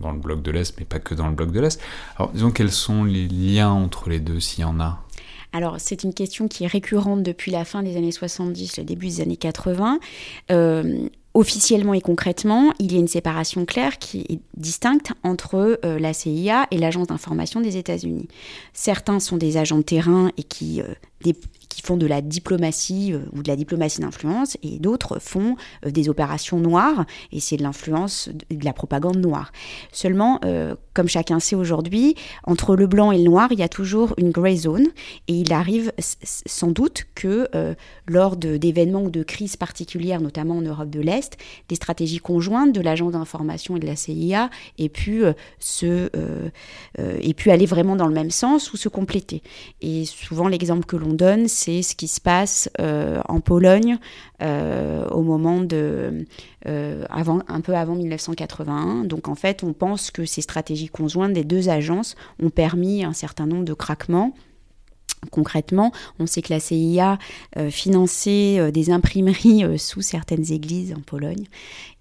[0.00, 1.80] dans le bloc de l'Est, mais pas que dans le bloc de l'Est.
[2.16, 5.02] Alors, disons, quels sont les liens entre les deux, s'il y en a?
[5.52, 9.08] Alors, c'est une question qui est récurrente depuis la fin des années 70, le début
[9.08, 9.98] des années 80.
[10.50, 15.98] Euh, officiellement et concrètement, il y a une séparation claire qui est distincte entre euh,
[15.98, 18.28] la CIA et l'agence d'information des États-Unis.
[18.72, 21.32] Certains sont des agents de terrain et qui, euh,
[21.70, 25.56] qui font de la diplomatie euh, ou de la diplomatie d'influence, et d'autres font
[25.86, 29.52] euh, des opérations noires, et c'est de l'influence, de la propagande noire.
[29.90, 33.68] Seulement, euh, comme chacun sait aujourd'hui, entre le blanc et le noir, il y a
[33.68, 34.88] toujours une grey zone,
[35.28, 37.48] et il arrive sans doute que
[38.06, 42.80] lors d'événements ou de crises particulières, notamment en Europe de l'Est, des stratégies conjointes de
[42.80, 45.22] l'agence d'information et de la CIA aient pu,
[45.58, 46.48] se, euh,
[46.98, 49.42] euh, aient pu aller vraiment dans le même sens ou se compléter.
[49.80, 53.98] Et souvent, l'exemple que l'on donne, c'est ce qui se passe euh, en Pologne
[54.42, 56.26] euh, au moment de.
[56.66, 59.04] euh, avant, un peu avant 1981.
[59.04, 63.12] Donc, en fait, on pense que ces stratégies conjointes des deux agences ont permis un
[63.12, 64.34] certain nombre de craquements.
[65.30, 67.18] Concrètement, on sait que la CIA
[67.68, 71.44] finançait des imprimeries sous certaines églises en Pologne.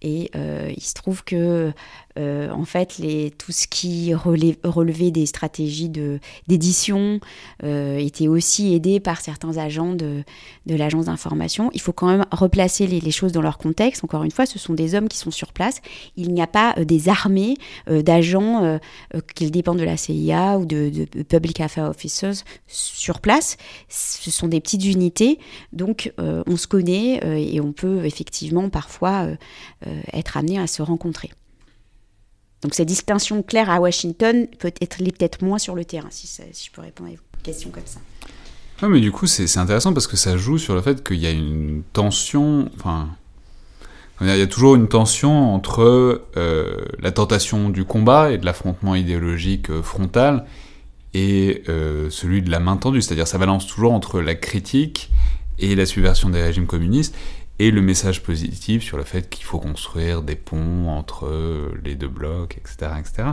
[0.01, 1.73] Et euh, il se trouve que,
[2.17, 3.01] euh, en fait,
[3.37, 7.19] tout ce qui relevait des stratégies de- d'édition
[7.63, 10.23] euh, était aussi aidé par certains agents de,
[10.65, 11.69] de l'agence d'information.
[11.73, 14.03] Il faut quand même replacer les, choses dans leur contexte.
[14.03, 15.81] Encore une fois, ce sont des hommes qui sont sur place.
[16.15, 17.55] Il n'y a pas euh, des armées
[17.87, 18.77] d'agents euh,
[19.15, 23.57] euh, qui dépendent de la CIA ou de, de- de Public Affairs Officers sur place.
[23.89, 25.39] Ce sont des petites unités.
[25.73, 27.19] Donc, on se connaît
[27.53, 29.27] et on peut effectivement parfois
[30.13, 31.31] être amené à se rencontrer.
[32.61, 36.71] Donc, cette distinction claire à Washington peut être peut-être moins sur le terrain, si, je
[36.71, 37.99] peux répondre à vos questions comme ça.
[38.81, 41.27] Ouais, mais du coup, c'est intéressant parce que ça joue sur le fait qu'il y
[41.27, 42.69] a une tension.
[42.75, 43.09] Enfin.
[44.21, 48.93] Il y a toujours une tension entre euh, la tentation du combat et de l'affrontement
[48.93, 50.45] idéologique euh, frontal
[51.13, 53.01] et euh, celui de la main tendue.
[53.01, 55.09] C'est-à-dire, ça balance toujours entre la critique
[55.57, 57.15] et la subversion des régimes communistes
[57.59, 61.95] et le message positif sur le fait qu'il faut construire des ponts entre euh, les
[61.95, 63.29] deux blocs, etc., etc.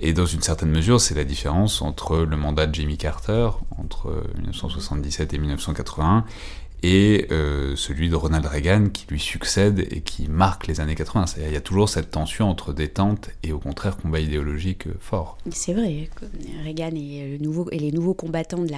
[0.00, 4.08] Et dans une certaine mesure, c'est la différence entre le mandat de Jimmy Carter, entre
[4.08, 6.24] euh, 1977 et 1981,
[6.82, 11.26] et euh, celui de Ronald Reagan qui lui succède et qui marque les années 80.
[11.26, 15.38] C'est-à-dire, il y a toujours cette tension entre détente et au contraire combat idéologique fort.
[15.50, 16.08] C'est vrai,
[16.64, 18.72] Reagan et, le nouveau, et les nouveaux combattants de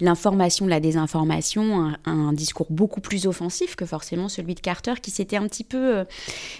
[0.00, 4.94] l'information, de la désinformation, un, un discours beaucoup plus offensif que forcément celui de Carter,
[5.00, 6.04] qui s'était un petit peu euh,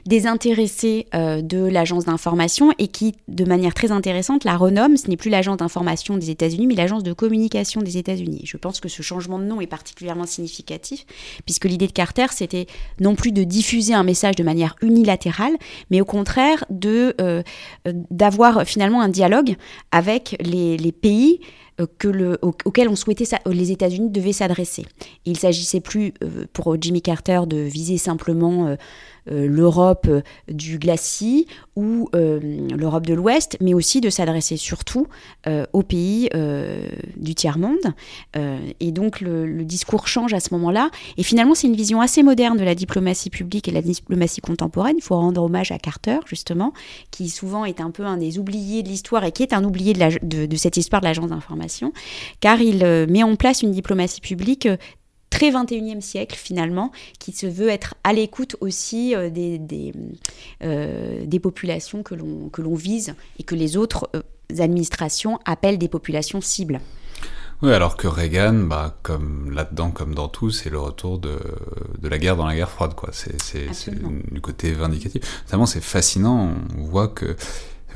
[0.07, 4.97] désintéressé euh, de l'agence d'information et qui, de manière très intéressante, la renomme.
[4.97, 8.43] Ce n'est plus l'agence d'information des États-Unis, mais l'agence de communication des États-Unis.
[8.45, 10.82] Je pense que ce changement de nom est particulièrement significatif,
[11.45, 12.67] puisque l'idée de Carter, c'était
[13.01, 15.55] non plus de diffuser un message de manière unilatérale,
[15.91, 17.43] mais au contraire euh,
[18.11, 19.57] d'avoir finalement un dialogue
[19.91, 21.41] avec les, pays
[21.81, 24.85] euh, auxquels on souhaitait les États-Unis devaient s'adresser.
[25.25, 28.77] Il s'agissait plus euh, pour Jimmy Carter de viser simplement
[29.27, 32.41] l'Europe euh, du glacis ou euh,
[32.77, 35.07] l'Europe de l'Ouest, mais aussi de s'adresser surtout
[35.47, 37.79] euh, aux pays euh, du tiers-monde.
[38.37, 40.91] Euh, et donc le, discours change à ce moment-là.
[41.17, 44.41] Et finalement, c'est une vision assez moderne de la diplomatie publique et de la diplomatie
[44.41, 44.97] contemporaine.
[44.99, 46.73] Il faut rendre hommage à Carter, justement,
[47.11, 49.93] qui souvent est un peu un des oubliés de l'histoire et qui est un oublié
[49.93, 51.93] de, de- cette histoire de l'agence d'information,
[52.41, 54.77] car il euh, met en place une diplomatie publique euh,
[55.33, 59.93] très 21e siècle finalement, qui se veut être à l'écoute aussi euh, des, des,
[60.63, 64.23] euh, des populations que l'on vise et que les autres euh,
[64.59, 66.81] administrations appellent des populations cibles.
[67.63, 71.39] Oui, alors que Reagan, bah, comme là-dedans, comme dans tout, c'est le retour de,
[71.99, 73.11] de la guerre dans la guerre froide, quoi.
[73.13, 73.37] C'est,
[74.33, 75.23] du côté vindicatif.
[75.47, 76.55] Notamment, c'est fascinant.
[76.77, 77.37] On voit que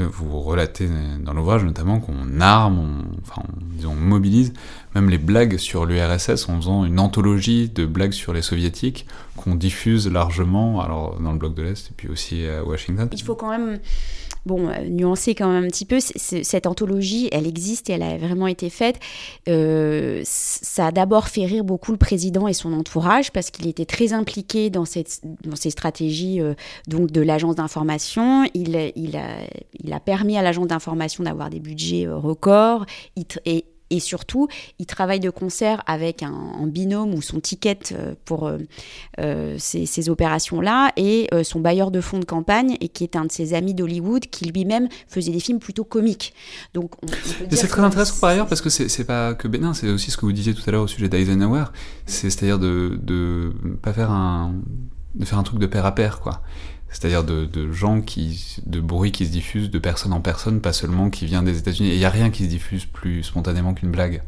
[0.03, 0.89] vous relatez
[1.21, 4.53] dans l'ouvrage notamment qu'on arme, on, enfin, on, disons, on mobilise
[4.95, 9.55] même les blagues sur l'URSS en faisant une anthologie de blagues sur les soviétiques qu'on
[9.55, 13.09] diffuse largement, alors dans le bloc de l'Est et puis aussi à Washington.
[13.13, 13.79] Il faut quand même
[14.47, 18.17] bon, euh, nuancer quand même un petit peu, cette anthologie, elle existe et elle a
[18.17, 18.99] vraiment été faite.
[19.49, 23.85] Euh, ça a d'abord fait rire beaucoup le président et son entourage parce qu'il était
[23.85, 26.55] très impliqué dans, cette, dans ces stratégies euh,
[26.87, 28.45] donc de l'agence d'information.
[28.55, 32.87] Il, a, il a permis à l'agence d'information d'avoir des budgets records
[33.17, 33.27] Il
[33.91, 38.47] et surtout, il travaille de concert avec un, un binôme ou son ticket euh, pour
[38.47, 38.59] euh,
[39.21, 43.17] euh, ces, ces opérations-là et euh, son bailleur de fonds de campagne et qui est
[43.17, 46.35] un de ses amis d'Hollywood qui lui-même faisait des films plutôt comiques.
[46.75, 46.93] Donc,
[47.51, 50.27] c'est très intéressant par ailleurs parce que c'est pas que bénin, c'est aussi ce que
[50.27, 51.65] vous disiez tout à l'heure au sujet d'Eisenhower,
[52.07, 54.55] c'est- c'est-à-dire de, de pas faire un
[55.15, 56.43] de faire un truc de pair à pair quoi.
[56.91, 60.73] C'est-à-dire de, de gens qui de bruit qui se diffuse de personne en personne, pas
[60.73, 61.91] seulement qui vient des États-Unis.
[61.91, 64.23] Et il y a rien qui se diffuse plus spontanément qu'une blague.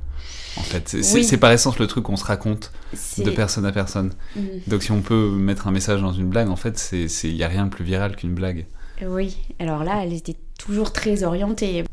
[0.56, 1.36] En fait, c'est Oui.
[1.36, 2.72] par essence le truc qu'on se raconte
[3.18, 4.12] de personne à personne.
[4.34, 4.42] Mhm.
[4.66, 7.48] Donc si on peut mettre un message dans une blague, en fait, il y a
[7.48, 8.66] rien de plus viral qu'une blague.
[9.06, 11.84] Oui, alors là, elle était toujours très orientée.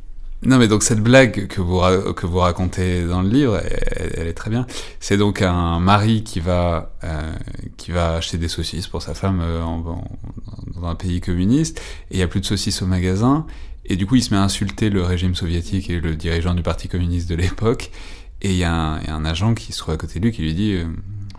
[0.45, 1.79] Non, mais donc cette blague que vous,
[2.13, 4.67] que vous racontez dans le livre, elle, est très bien.
[4.99, 7.33] C'est donc un mari qui va, euh,
[7.77, 11.79] qui va acheter des saucisses pour sa femme euh, dans un pays communiste,
[12.11, 13.47] et il n'y a plus de saucisses au magasin,
[13.85, 16.61] et du coup il se met à insulter le régime soviétique et le dirigeant du
[16.61, 17.89] parti communiste de l'époque,
[18.41, 20.53] et il y, a un agent qui se trouve à côté de lui qui lui
[20.53, 20.73] dit...
[20.73, 20.85] euh,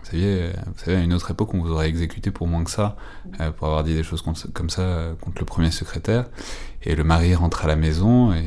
[0.07, 2.71] vous saviez, vous savez, à une autre époque, on vous aurait exécuté pour moins que
[2.71, 2.95] ça,
[3.41, 6.25] euh, pour avoir dit des choses comme ça euh, contre le premier secrétaire.
[6.83, 8.45] Et le mari rentre à la maison et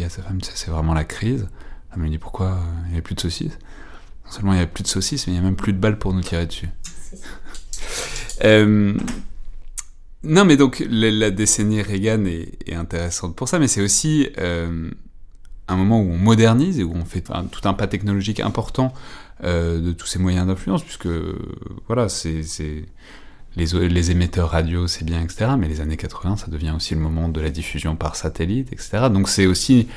[0.00, 1.48] dit à sa femme, ça c'est vraiment la crise.
[1.90, 3.58] Femme lui dit pourquoi euh, il n'y a plus de saucisses?
[4.24, 5.78] Non seulement il n'y a plus de saucisses, mais il n'y a même plus de
[5.78, 6.68] balles pour nous tirer dessus.
[8.44, 8.94] Euh,
[10.22, 14.28] non, mais donc la, la décennie Reagan est, est intéressante pour ça, mais c'est aussi
[14.38, 14.90] euh,
[15.68, 18.92] un moment où on modernise et où on fait un- tout un pas technologique important
[19.44, 21.08] euh, de tous ces moyens d'influence, puisque
[21.86, 22.42] voilà, c'est-
[23.56, 25.52] les, émetteurs radio, c'est bien, etc.
[25.58, 29.08] Mais les années 80, ça devient aussi le moment de la diffusion par satellite, etc.
[29.12, 29.88] Donc c'est aussi,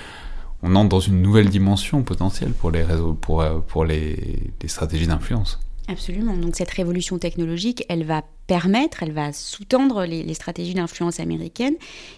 [0.62, 5.08] on entre dans une nouvelle dimension potentielle pour les réseaux, pour, euh, pour les stratégies
[5.08, 5.60] d'influence.
[5.90, 6.38] Absolument.
[6.38, 11.76] Donc cette révolution technologique, elle va permettre, elle va sous-tendre les, stratégies d'influence américaines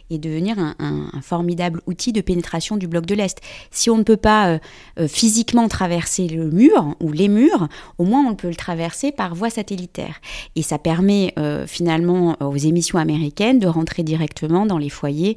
[0.09, 3.41] et devenir un, formidable outil de pénétration du bloc de l'Est.
[3.71, 4.59] Si on ne peut pas euh,
[4.99, 9.33] euh, physiquement traverser le mur ou les murs, au moins on peut le traverser par
[9.33, 10.21] voie satellitaire.
[10.55, 15.35] Et ça permet euh, finalement aux émissions américaines de rentrer directement dans les foyers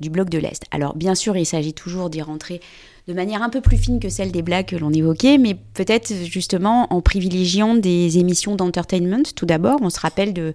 [0.00, 0.64] du bloc de l'Est.
[0.70, 2.60] Alors bien sûr, il s'agit toujours d'y rentrer
[3.06, 6.12] de manière un peu plus fine que celle des blagues que l'on évoquait, mais peut-être
[6.24, 9.78] justement en privilégiant des émissions d'entertainment tout d'abord.
[9.80, 10.54] On se rappelle de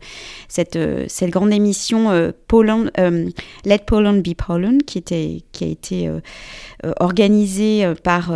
[0.49, 3.29] cette, euh, grande émission euh, Poland, euh,
[3.63, 6.09] Let Poland Be Poland qui, a été
[6.99, 8.33] organisée par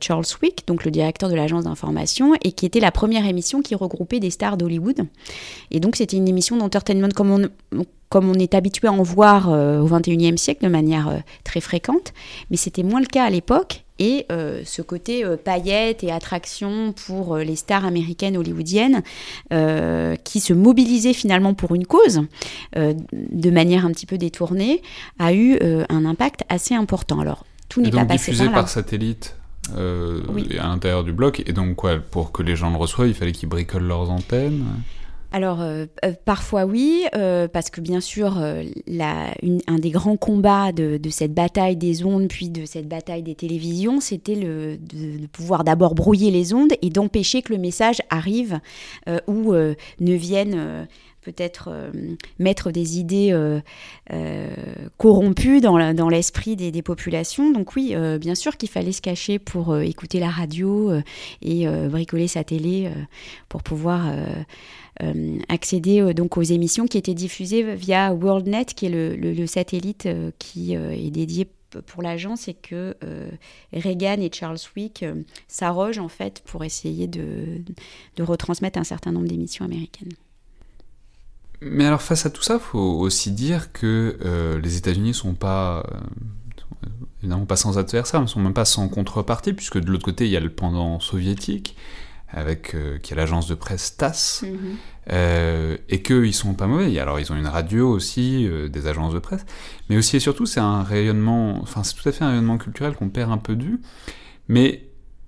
[0.00, 3.74] Charles Wick, donc le directeur de l'agence d'information, et qui était la première émission qui
[3.74, 5.06] regroupait des stars d'Hollywood.
[5.70, 7.84] Et donc c'était une émission d'entertainment comme on,
[8.14, 11.60] comme on est habitué à en voir euh, au XXIe siècle de manière euh, très
[11.60, 12.12] fréquente,
[12.48, 13.82] mais c'était moins le cas à l'époque.
[13.98, 19.02] Et euh, ce côté paillettes et attraction pour les stars américaines hollywoodiennes
[20.24, 22.22] qui se mobilisaient finalement pour une cause
[22.76, 24.82] de manière un petit peu détournée
[25.20, 25.58] a eu
[25.88, 27.20] un impact assez important.
[27.20, 28.60] Alors, tout n'est pas passé diffusé par là.
[28.60, 29.36] par satellite
[29.76, 30.48] Oui.
[30.58, 33.32] à l'intérieur du bloc, et donc quoi, pour que les gens le reçoivent, il fallait
[33.32, 34.64] qu'ils bricolent leurs antennes?
[35.34, 41.00] Alors, euh, euh, parfois oui, euh, parce que bien sûr, un des grands combats de,
[41.10, 45.96] cette bataille des ondes, puis de cette bataille des télévisions, c'était de, de pouvoir d'abord
[45.96, 48.60] brouiller les ondes et d'empêcher que le message arrive
[49.26, 50.86] ou ne vienne
[51.24, 51.90] peut-être euh,
[52.38, 53.60] mettre des idées euh,
[54.12, 54.54] euh,
[54.98, 57.50] corrompues dans l'esprit des, populations.
[57.50, 60.92] Donc oui, bien sûr qu'il fallait se cacher pour écouter la radio
[61.40, 62.90] et bricoler sa télé
[63.48, 64.12] pour pouvoir...
[65.48, 70.08] accéder donc aux émissions qui étaient diffusées via WorldNet, qui est le, satellite
[70.38, 71.48] qui est dédié
[71.86, 72.94] pour l'agence et que
[73.72, 75.04] Reagan et Charles Wick
[75.48, 77.62] s'arrogent en fait pour essayer de
[78.22, 80.12] retransmettre un certain nombre d'émissions américaines.
[81.64, 85.78] Mais alors face à tout ça, faut aussi dire que euh, les États-Unis sont pas
[85.78, 86.00] euh,
[86.58, 86.90] sont
[87.22, 90.30] évidemment pas sans adversaires, mais sont même pas sans contrepartie, puisque de l'autre côté il
[90.30, 91.76] y a le pendant soviétique
[92.28, 94.44] avec euh, qui est l'agence de presse TASS,
[95.10, 96.98] euh, et qu'eux ils sont pas mauvais.
[96.98, 99.46] Alors ils ont une radio aussi, euh, des agences de presse,
[99.88, 102.94] mais aussi et surtout c'est un rayonnement, enfin c'est tout à fait un rayonnement culturel
[102.94, 103.80] qu'on perd un peu vue,
[104.48, 104.83] mais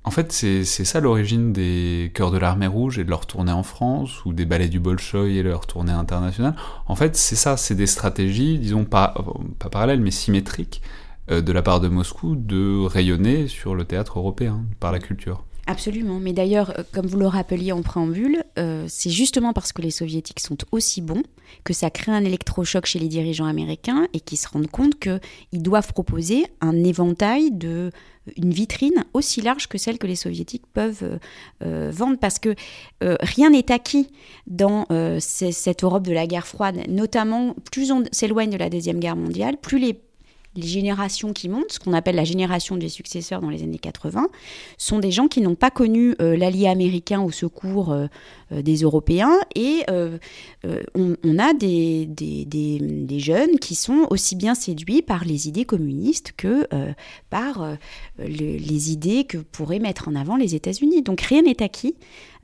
[0.07, 3.65] en fait, c'est ça l'origine des Chœurs de l'Armée Rouge et de leur tournée en
[3.65, 6.55] France, ou des ballets du Bolchoï et leur tournée internationale.
[6.87, 9.15] En fait, c'est ça, c'est des stratégies, disons, pas,
[9.59, 10.81] pas parallèles, mais symétriques,
[11.33, 15.45] euh, de la part de Moscou, de rayonner sur le théâtre européen, par la culture.
[15.69, 19.83] Absolument, mais d'ailleurs, euh, comme vous le rappeliez en préambule, euh, c'est justement parce que
[19.83, 21.25] les soviétiques sont aussi bons
[21.65, 25.63] que ça crée un électrochoc chez les dirigeants américains et qu'ils se rendent compte qu'ils
[25.63, 27.91] doivent proposer un éventail de
[28.37, 31.19] une vitrine aussi large que celle que les soviétiques peuvent euh,
[31.65, 32.19] euh, vendre.
[32.19, 32.55] Parce que
[33.03, 34.09] euh, rien n'est acquis
[34.47, 36.79] dans euh, cette Europe de la guerre froide.
[36.89, 40.01] Notamment plus on s'éloigne de la deuxième guerre mondiale plus les
[40.57, 44.29] les générations qui montent, ce qu'on appelle la génération des successeurs dans les années 80,
[44.79, 48.07] sont des gens qui n'ont pas connu euh, l'allié américain au secours euh,
[48.53, 49.85] euh, des Européens et
[50.95, 52.09] on, a des,
[53.19, 56.67] jeunes qui sont aussi bien séduits par les idées communistes que
[57.31, 57.77] par
[58.19, 61.03] le- les idées que pourraient mettre en avant les États-Unis.
[61.03, 61.95] Donc rien n'est acquis,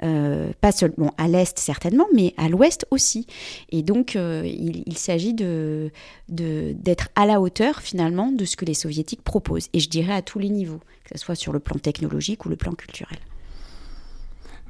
[0.03, 3.27] euh, pas seulement à l'Est certainement, mais à l'Ouest aussi.
[3.71, 5.91] Et donc euh, il, s'agit de
[6.29, 9.69] d'être à la hauteur finalement de ce que les soviétiques proposent.
[9.73, 12.49] Et je dirais à tous les niveaux, que ce soit sur le plan technologique ou
[12.49, 13.19] le plan culturel.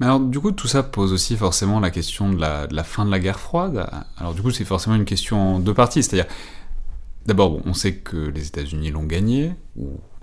[0.00, 3.10] Mais alors, du coup, tout ça pose aussi forcément la question de la, fin de
[3.10, 3.88] la guerre froide.
[4.16, 6.02] Alors, du coup, c'est forcément une question en deux parties.
[6.02, 6.30] C'est-à-dire,
[7.26, 9.52] d'abord, bon, on sait que les États-Unis l'ont gagné,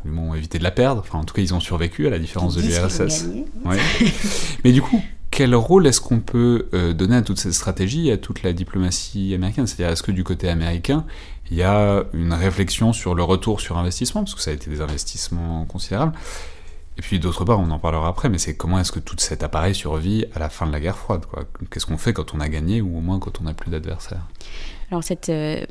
[0.05, 1.01] du moins ont évité de la perdre.
[1.01, 3.25] Enfin, en tout cas, ils ont survécu à la différence de Ils l'URSS.
[3.65, 3.77] Ouais.
[4.63, 8.17] Mais du coup, quel rôle est-ce qu'on peut euh, donner à toute cette stratégie, à
[8.17, 9.67] toute la diplomatie américaine?
[9.67, 11.05] C'est-à-dire, est-ce que du côté américain,
[11.51, 14.69] il y a une réflexion sur le retour sur investissement, parce que ça a été
[14.69, 16.13] des investissements considérables
[16.99, 19.41] et puis d'autre part, on en parlera après, mais c'est comment est-ce que tout cet
[19.41, 21.23] appareil survit à la fin de la guerre froide
[21.71, 24.27] Qu'est-ce qu'on fait quand on a gagné ou au moins quand on n'a plus d'adversaires?
[24.91, 25.63] Alors cette, euh,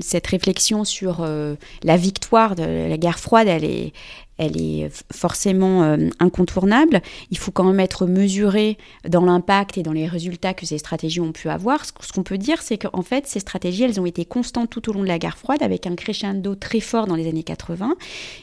[0.00, 3.92] cette réflexion sur euh, la victoire de la guerre froide, elle est,
[4.38, 7.00] elle est forcément euh, incontournable.
[7.30, 8.76] Il faut quand même être mesuré
[9.08, 11.84] dans l'impact et dans les résultats que ces stratégies ont pu avoir.
[11.84, 14.92] Ce qu'on peut dire, c'est qu'en fait, ces stratégies, elles ont été constantes tout au
[14.92, 17.94] long de la guerre froide, avec un crescendo très fort dans les années 80,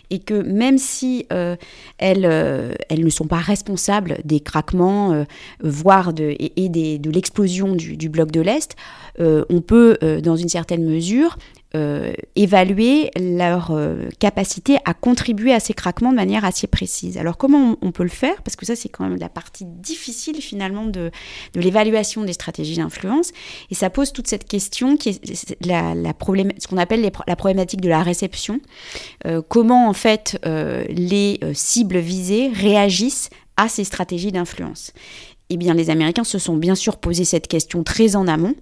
[0.09, 1.55] et que même si euh,
[1.99, 5.25] elles, euh, elles ne sont pas responsables des craquements,
[5.61, 8.75] voire de, et, de l'explosion du, bloc de l'Est,
[9.19, 11.37] on peut, dans une certaine mesure,
[11.75, 17.17] euh, évaluer leur euh, capacité à contribuer à ces craquements de manière assez précise.
[17.17, 18.43] Alors comment on, peut le faire?
[18.43, 21.09] Parce que ça, c'est quand même la partie difficile finalement de,
[21.55, 23.31] l'évaluation des stratégies d'influence.
[23.71, 25.95] Et ça pose toute cette question qui est la,
[26.59, 28.59] ce qu'on appelle la problématique de la réception.
[29.25, 34.93] Euh, comment en fait les cibles visées réagissent à ces stratégies d'influence?
[35.49, 38.55] Eh bien, les Américains se sont bien sûr posé cette question très en amont,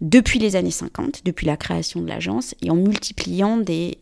[0.00, 3.98] depuis les années 50, depuis la création de l'agence, et en multipliant des,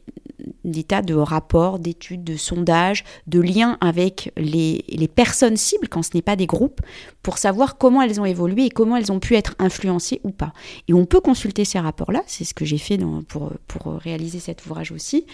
[0.65, 6.03] des tas de rapports, d'études, de sondages, de liens avec les, les personnes cibles, quand
[6.03, 6.81] ce n'est pas des groupes,
[7.23, 10.53] pour savoir comment elles ont évolué et comment elles ont pu être influencées ou pas.
[10.89, 12.99] Et on peut consulter ces rapports-là, c'est ce que j'ai fait
[13.29, 15.27] pour, pour réaliser cet ouvrage aussi.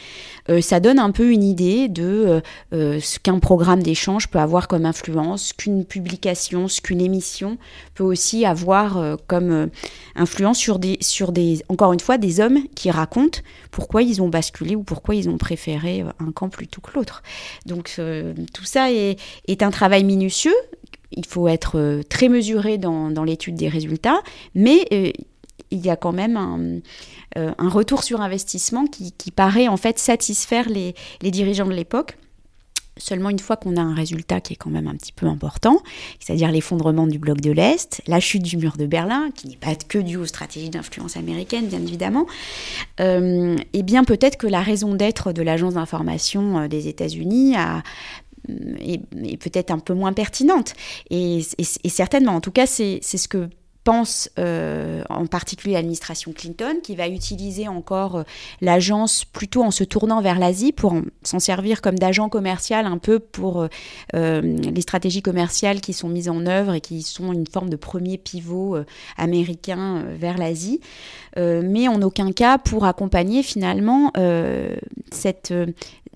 [0.49, 2.41] Euh, ça donne un peu une idée de euh,
[2.73, 7.59] euh, ce qu'un programme d'échange peut avoir comme influence, qu'une publication, ce qu'une émission
[7.95, 9.71] peut aussi avoir comme
[10.15, 14.29] influence sur des, sur des, encore une fois, des hommes qui racontent pourquoi ils ont
[14.29, 17.23] basculé ou pourquoi ils ont préféré un camp plutôt que l'autre.
[17.67, 18.01] Donc
[18.53, 19.19] tout ça est,
[19.63, 20.55] un travail minutieux.
[21.13, 24.21] Il faut être euh, très mesuré dans, l'étude des résultats,
[24.55, 25.11] mais euh,
[25.71, 26.81] il y a quand même un,
[27.39, 30.95] euh, retour sur investissement qui, paraît en fait satisfaire les
[31.31, 32.17] dirigeants de l'époque.
[32.99, 35.81] Seulement une fois qu'on a un résultat qui est quand même un petit peu important,
[36.21, 39.75] c'est-à-dire l'effondrement du bloc de l'Est, la chute du mur de Berlin, qui n'est pas
[39.75, 42.27] que due aux stratégies d'influence américaine, bien évidemment,
[43.01, 47.83] euh, eh bien peut-être que la raison d'être de l'agence d'information euh, des États-Unis a
[48.79, 50.73] est, peut-être un peu moins pertinente.
[51.11, 53.49] Et, et- et certainement, en tout cas, c'est ce que
[53.89, 58.23] pense euh, en particulier l'administration Clinton, qui va utiliser encore euh,
[58.61, 62.99] l'agence plutôt en se tournant vers l'Asie pour en- s'en servir comme d'agent commercial un
[62.99, 63.67] peu pour
[64.15, 67.77] euh, les stratégies commerciales qui sont mises en œuvre et qui sont une forme de
[67.77, 68.77] premier pivot
[69.17, 70.81] américain vers l'Asie,
[71.37, 74.13] mais en aucun cas pour accompagner finalement
[75.11, 75.53] cette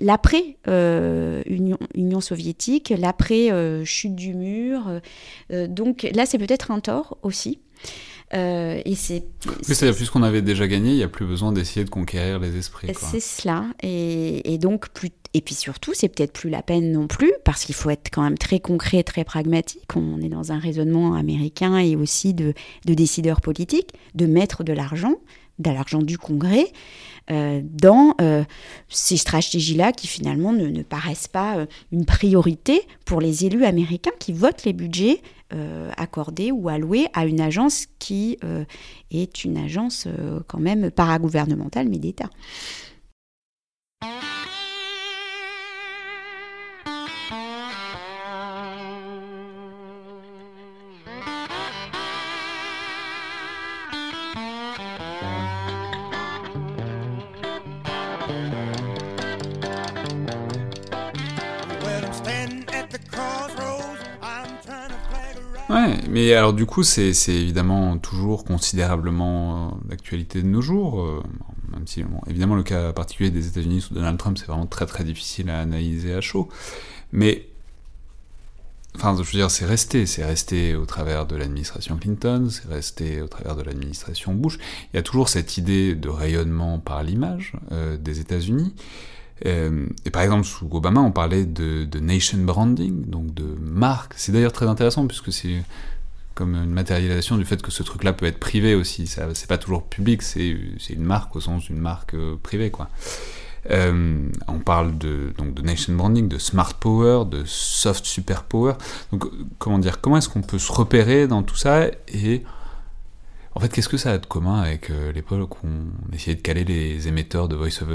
[0.00, 5.00] l'après euh, Union, Union soviétique, l'après euh, chute du mur.
[5.50, 7.60] Euh, donc là, c'est peut-être un tort aussi.
[8.34, 11.90] Et c'est Oui, c'est-à-dire, puisqu'on avait déjà gagné, il n'y a plus besoin d'essayer de
[11.90, 12.88] conquérir les esprits.
[12.94, 13.66] c'est cela.
[13.82, 17.66] Et, et donc, plus, et puis surtout, c'est peut-être plus la peine non plus, parce
[17.66, 19.84] qu'il faut être quand même très concret, très pragmatique.
[19.96, 22.54] On est dans un raisonnement américain et aussi de,
[22.86, 25.16] de décideurs politiques, de mettre de l'argent,
[25.58, 26.66] de l'argent du Congrès,
[27.28, 28.44] dans euh,
[28.88, 34.32] ces stratégies-là qui finalement ne, paraissent pas euh, une priorité pour les élus américains qui
[34.32, 35.20] votent les budgets
[35.52, 38.64] euh, accordés ou alloués à une agence qui euh,
[39.10, 42.30] est une agence euh, quand même paragouvernementale mais d'État.
[66.08, 71.22] Mais alors du coup, c'est évidemment toujours considérablement euh, d'actualité de nos jours, euh,
[71.72, 75.04] même si évidemment le cas particulier des États-Unis sous Donald Trump, c'est vraiment très très
[75.04, 76.48] difficile à analyser à chaud.
[77.12, 77.46] Mais,
[78.96, 83.20] enfin, je veux dire, c'est resté, c'est resté au travers de l'administration Clinton, c'est resté
[83.20, 84.58] au travers de l'administration Bush.
[84.92, 88.74] Il y a toujours cette idée de rayonnement par l'image euh, des États-Unis.
[89.46, 94.14] Euh, et par exemple, sous Obama, on parlait de, nation branding, donc de marque.
[94.16, 95.62] C'est d'ailleurs très intéressant puisque c'est
[96.34, 99.06] comme une matérialisation du fait que ce truc-là peut être privé aussi.
[99.06, 102.70] Ça, c'est pas toujours public, c'est, c'est une marque au sens d'une marque euh, privée,
[102.70, 102.88] quoi.
[103.70, 108.74] Euh, on parle de, donc de nation branding, de smart power, de soft super power.
[109.12, 109.24] Donc,
[109.58, 111.86] comment dire, comment est-ce qu'on peut se repérer dans tout ça
[113.54, 116.40] en fait, qu'est-ce que ça a de commun avec euh, l'époque où on essayait de
[116.40, 117.88] caler les émetteurs de Voice of,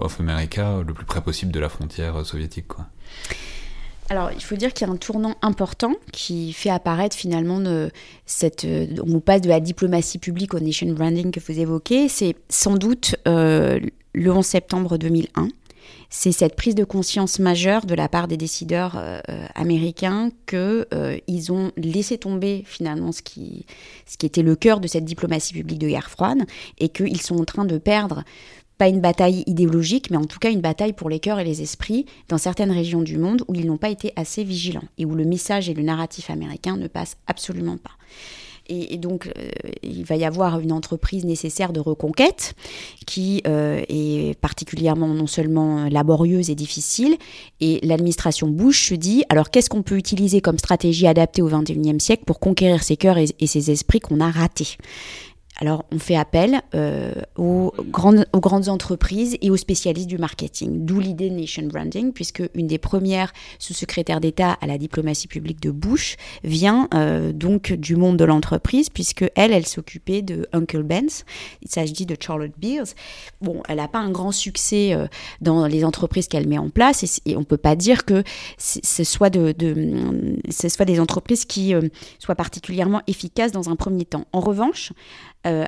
[0.00, 2.66] of America le plus près possible de la frontière euh, soviétique,
[4.10, 7.62] Alors, il faut dire qu'il y a un tournant important qui fait apparaître finalement
[8.26, 8.64] cette.
[8.64, 12.08] euh, On passe de la diplomatie publique au nation branding que vous évoquez.
[12.08, 13.80] C'est sans doute euh,
[14.14, 15.48] le 11 septembre 2001.
[16.14, 20.86] C'est cette prise de conscience majeure de la part des décideurs euh, euh, américains que
[20.92, 23.64] euh, ont laissé tomber finalement ce qui,
[24.04, 26.40] ce qui était le cœur de cette diplomatie publique de guerre froide
[26.76, 28.24] et qu'ils sont en train de perdre
[28.76, 31.62] pas une bataille idéologique, mais en tout cas une bataille pour les cœurs et les
[31.62, 35.14] esprits dans certaines régions du monde où ils n'ont pas été assez vigilants et où
[35.14, 37.92] le message et le narratif américain ne passent absolument pas.
[38.68, 39.50] Et, donc, euh,
[39.82, 42.54] il va y avoir une entreprise nécessaire de reconquête
[43.06, 47.16] qui euh, est particulièrement non seulement laborieuse et difficile.
[47.60, 52.00] Et l'administration Bush se dit alors, qu'est-ce qu'on peut utiliser comme stratégie adaptée au XXIe
[52.00, 54.76] siècle pour conquérir ces cœurs et, et ces esprits qu'on a ratés?
[55.62, 58.26] Alors, on fait appel euh, aux, grandes,
[58.68, 64.20] entreprises et aux spécialistes du marketing, d'où l'idée Nation Branding, puisque une des premières sous-secrétaires
[64.20, 69.24] d'État à la diplomatie publique de Bush vient euh, donc du monde de l'entreprise, puisque
[69.36, 71.24] elle, elle s'occupait de Uncle Ben's.
[71.62, 72.96] Il s'agit de Charlotte Beers.
[73.40, 75.06] Bon, elle n'a pas un grand succès euh,
[75.42, 78.24] dans les entreprises qu'elle met en place, et, on peut pas dire que
[78.58, 81.72] ce soit, des entreprises qui
[82.18, 84.26] soient particulièrement efficaces dans un premier temps.
[84.32, 84.92] En revanche,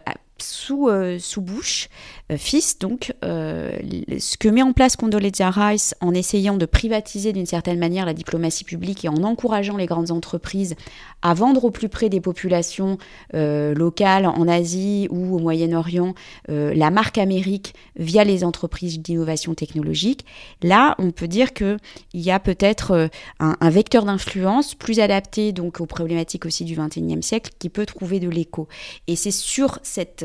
[0.06, 1.88] à- sous, euh, sous Bush,
[2.32, 3.70] euh, fils, donc, euh,
[4.18, 8.14] ce que met en place Condoleezza Rice en essayant de privatiser d'une certaine manière la
[8.14, 10.74] diplomatie publique et en encourageant les grandes entreprises
[11.20, 12.96] à vendre au plus près des populations
[13.34, 16.14] euh, locales en Asie ou au Moyen-Orient
[16.48, 20.24] la marque Amérique via les entreprises d'innovation technologique,
[20.62, 21.78] là, on peut dire qu'il
[22.14, 23.08] y a peut-être
[23.40, 27.86] un, un vecteur d'influence plus adapté donc aux problématiques aussi du XXIe siècle qui peut
[27.86, 28.68] trouver de l'écho.
[29.06, 30.24] Et c'est sur cette,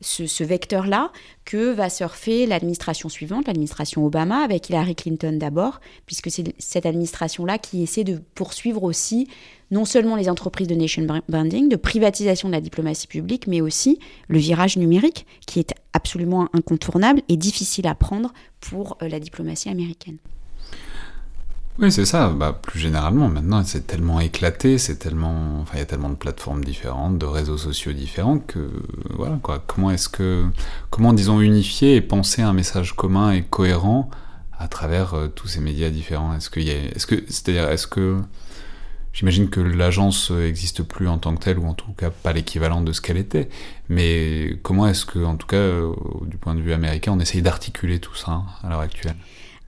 [0.00, 1.12] ce, vecteur-là
[1.44, 7.58] que va surfer l'administration suivante, l'administration Obama, avec Hillary Clinton d'abord, puisque c'est cette administration-là
[7.58, 9.28] qui essaie de poursuivre aussi
[9.70, 13.98] non seulement les entreprises de nation branding, de privatisation de la diplomatie publique, mais aussi
[14.28, 19.68] le virage numérique, qui est absolument incontournable et difficile à prendre pour euh, la diplomatie
[19.68, 20.18] américaine.
[21.78, 22.30] Oui, c'est ça.
[22.30, 26.16] Bah, plus généralement, maintenant, c'est tellement éclaté, c'est tellement, enfin, il y a tellement de
[26.16, 28.68] plateformes différentes, de réseaux sociaux différents que,
[29.10, 29.62] voilà, quoi.
[29.64, 30.44] Comment est-ce que,
[30.90, 34.10] comment, disons, unifier et penser un message commun et cohérent
[34.58, 36.34] à travers euh, tous ces médias différents?
[36.34, 38.16] Est-ce qu'il y a, est-ce que, c'est-à-dire, est-ce que,
[39.12, 42.80] j'imagine que l'agence existe plus en tant que telle, ou en tout cas pas l'équivalent
[42.80, 43.48] de ce qu'elle était.
[43.88, 45.92] Mais comment est-ce que, en tout cas, euh,
[46.26, 49.16] du point de vue américain, on essaye d'articuler tout ça hein, à l'heure actuelle?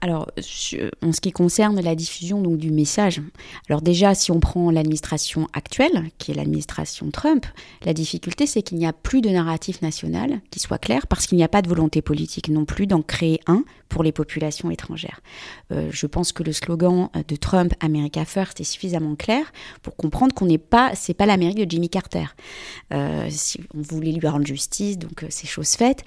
[0.01, 3.21] Alors, sur- en ce qui concerne la diffusion du message,
[3.69, 7.45] alors déjà, si on prend l'administration actuelle, qui est l'administration Trump,
[7.85, 11.37] la difficulté, c'est qu'il n'y a plus de narratif national qui soit clair, parce qu'il
[11.37, 15.19] n'y a pas de volonté politique non plus d'en créer un pour les populations étrangères.
[15.71, 19.51] Euh, je pense que le slogan de Trump, America First, est suffisamment clair
[19.83, 22.25] pour comprendre qu'on n'est pas, c'est pas l'Amérique de Jimmy Carter.
[22.93, 26.03] Euh, si on voulait lui rendre justice, donc euh, c'est chose faite.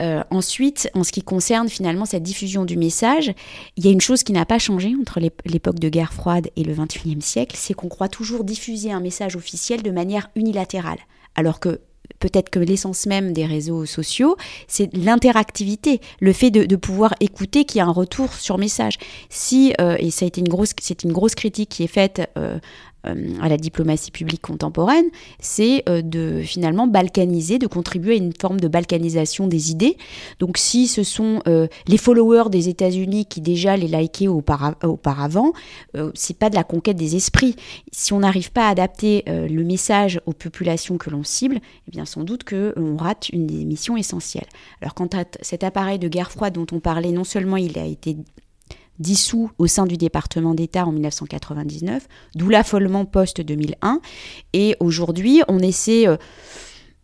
[0.00, 3.27] Euh, ensuite, en ce qui concerne finalement cette diffusion du message,
[3.76, 6.48] il y a une chose qui n'a pas changé entre l'ép- l'époque de guerre froide
[6.56, 10.98] et le 21e siècle, c'est qu'on croit toujours diffuser un message officiel de manière unilatérale.
[11.34, 11.80] Alors que
[12.18, 17.78] peut-être que l'essence même des réseaux sociaux, c'est l'interactivité, le fait de, pouvoir écouter qu'il
[17.78, 18.98] y a un retour sur message.
[19.28, 22.30] Si, euh, et ça a été une grosse, c'est une grosse critique qui est faite
[22.36, 22.58] euh,
[23.04, 25.06] à la diplomatie publique contemporaine,
[25.40, 29.96] c'est euh, de finalement balkaniser, de contribuer à une forme de balkanisation des idées.
[30.40, 35.52] Donc si ce sont euh, les followers des États-Unis qui déjà les likaient aupara- auparavant,
[35.96, 37.56] euh, c'est pas de la conquête des esprits.
[37.92, 41.90] Si on n'arrive pas à adapter euh, le message aux populations que l'on cible, eh
[41.90, 44.48] bien sans doute que on rate une des missions essentielles.
[44.82, 47.84] Alors quant à cet appareil de guerre froide dont on parlait, non seulement il a
[47.86, 48.16] été
[48.98, 53.98] dissous au sein du département d'État en 1999, d'où l'affolement post-2001.
[54.52, 56.16] Et aujourd'hui, on essaie, euh,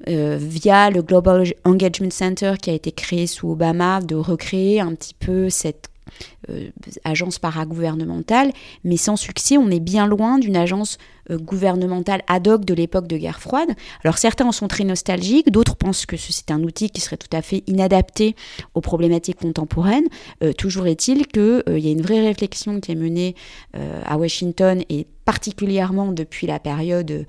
[0.09, 4.95] euh, via le Global Engagement Center qui a été créé sous Obama, de recréer un
[4.95, 5.88] petit peu cette
[6.51, 6.70] euh,
[7.05, 8.53] agence paragouvernementale,
[8.84, 10.99] mais sans succès, on est bien loin d'une agence
[11.30, 13.70] euh, gouvernementale ad hoc de l'époque de guerre froide.
[14.03, 17.34] Alors certains en sont très nostalgiques, d'autres pensent que c'est un outil qui serait tout
[17.34, 18.36] à fait inadapté
[18.74, 20.07] aux problématiques contemporaines.
[20.42, 23.34] Euh, toujours est-il qu'il y a une vraie réflexion qui est menée
[24.05, 27.26] à Washington et particulièrement depuis la période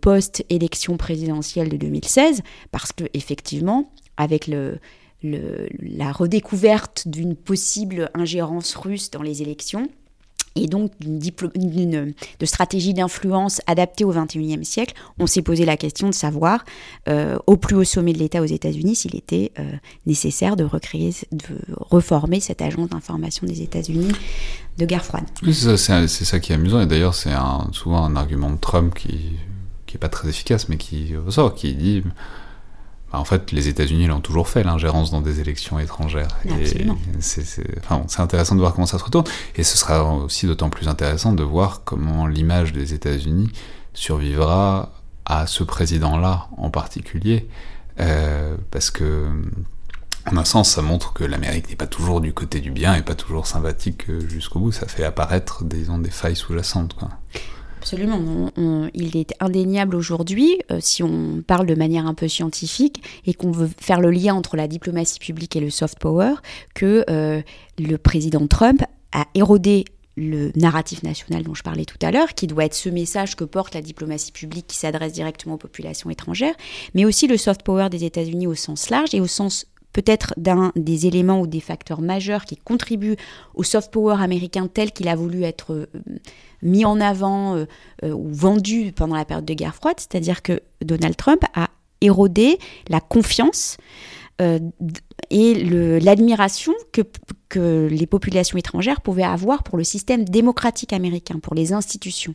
[0.00, 4.78] post-élection présidentielle de 2016, parce que effectivement, avec le,
[5.22, 9.88] la redécouverte d'une possible ingérence russe dans les élections
[10.56, 16.08] et donc d'une de stratégie d'influence adaptée au XXIe siècle, on s'est posé la question
[16.08, 16.64] de savoir,
[17.08, 19.70] euh, au plus haut sommet de l'État aux États-Unis, s'il était euh,
[20.06, 24.10] nécessaire de recréer, de reformer cette agence d'information des États-Unis
[24.78, 25.24] de guerre froide.
[25.52, 27.34] C'est ça, qui est amusant, et d'ailleurs c'est
[27.72, 29.18] souvent un argument de Trump qui
[29.90, 32.04] qui est pas très efficace, mais qui ressort, qui dit
[33.12, 36.36] bah, en fait les États-Unis l'ont toujours fait l'ingérence dans des élections étrangères.
[37.20, 40.88] C'est enfin, intéressant de voir comment ça se retourne, et ce sera aussi d'autant plus
[40.88, 43.50] intéressant de voir comment l'image des États-Unis
[43.94, 44.92] survivra
[45.24, 47.48] à ce président-là en particulier,
[48.00, 49.26] euh, parce que
[50.30, 53.02] en un sens, ça montre que l'Amérique n'est pas toujours du côté du bien et
[53.02, 54.72] pas toujours sympathique jusqu'au bout.
[54.72, 56.94] Ça fait apparaître disons, des failles sous-jacentes.
[57.80, 58.50] Absolument.
[58.92, 63.50] Il est indéniable aujourd'hui, euh, si on parle de manière un peu scientifique et qu'on
[63.50, 66.34] veut faire le lien entre la diplomatie publique et le soft power,
[66.74, 67.40] que euh,
[67.78, 72.46] le président Trump a érodé le narratif national dont je parlais tout à l'heure, qui
[72.46, 76.54] doit être ce message que porte la diplomatie publique qui s'adresse directement aux populations étrangères,
[76.94, 80.72] mais aussi le soft power des États-Unis au sens large et au sens peut-être d'un
[80.76, 83.16] des éléments ou des facteurs majeurs qui contribuent
[83.54, 85.86] au soft power américain tel qu'il a voulu être euh,
[86.62, 87.66] mis en avant euh,
[88.04, 91.68] euh, ou vendu pendant la période de guerre froide, c'est-à-dire que Donald Trump a
[92.00, 93.76] érodé la confiance
[95.28, 95.54] et
[96.00, 97.02] l'admiration que,
[97.50, 102.34] que les populations étrangères pouvaient avoir pour le système démocratique américain, pour les institutions.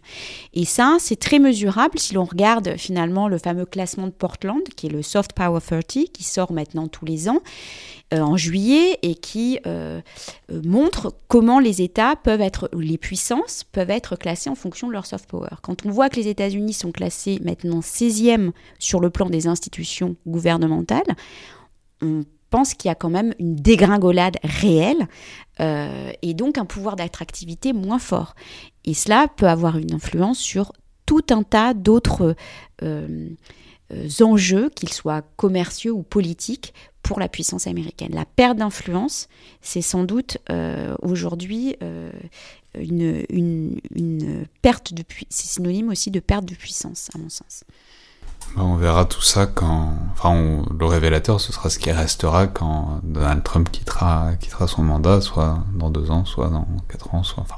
[0.53, 4.87] Et ça, c'est très mesurable si l'on regarde finalement le fameux classement de Portland, qui
[4.87, 7.39] est le Soft Power 30, qui sort maintenant tous les ans
[8.13, 10.01] euh, en juillet et qui euh,
[10.51, 14.93] euh, montre comment les États peuvent être, les puissances peuvent être classées en fonction de
[14.93, 15.47] leur soft power.
[15.63, 20.17] Quand on voit que les États-Unis sont classés maintenant 16e sur le plan des institutions
[20.27, 21.15] gouvernementales,
[22.01, 22.25] on
[22.55, 25.09] pense qu'il y a quand même une dégringolade réelle
[25.59, 28.33] euh, et donc un pouvoir d'attractivité moins fort.
[28.85, 30.71] Et cela peut avoir une influence sur
[31.05, 32.33] tout un tas d'autres
[32.81, 33.27] euh,
[33.91, 38.13] euh, enjeux, qu'ils soient commerciaux ou politiques, pour la puissance américaine.
[38.13, 39.27] La perte d'influence,
[39.61, 40.37] c'est sans doute
[41.03, 41.75] aujourd'hui
[42.79, 43.79] une
[44.61, 45.27] perte de puissance.
[45.29, 47.65] C'est synonyme aussi de perte de puissance, à mon sens.
[48.55, 49.93] Bah, on verra tout ça quand.
[50.13, 55.21] Enfin, le révélateur, ce sera ce qui restera quand Donald Trump quittera, quittera son mandat,
[55.21, 57.57] soit dans deux ans, soit dans quatre ans, soit, enfin,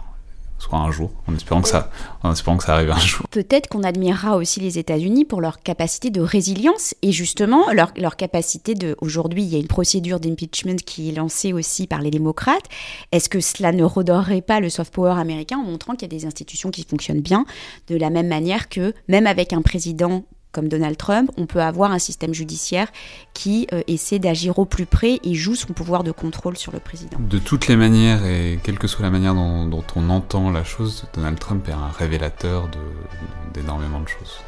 [0.60, 1.92] soit un jour, en espérant que ça,
[2.24, 3.28] en espérant que ça arrive un jour.
[3.30, 8.16] Peut-être qu'on admirera aussi les États-Unis pour leur capacité de résilience et justement leur, leur
[8.16, 8.96] capacité de.
[9.00, 12.66] Aujourd'hui, il y a une procédure d'impeachment qui est lancée aussi par les démocrates.
[13.12, 16.18] Est-ce que cela ne redorerait pas le soft power américain en montrant qu'il y a
[16.18, 17.46] des institutions qui fonctionnent bien
[17.88, 21.91] de la même manière que même avec un président comme Donald Trump, on peut avoir
[21.91, 22.88] un système judiciaire
[23.34, 26.80] qui euh, essaie d'agir au plus près et joue son pouvoir de contrôle sur le
[26.80, 27.18] président.
[27.20, 30.64] De toutes les manières, et quelle que soit la manière dont, dont on entend la
[30.64, 32.70] chose, Donald Trump est un révélateur
[33.54, 34.39] d'énormément de choses.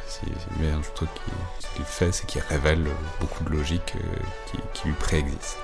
[0.58, 2.84] Bien un truc qui- qu'il fait, c'est qu'il révèle
[3.20, 4.00] beaucoup de logique euh,
[4.50, 5.56] qui, qui lui préexiste.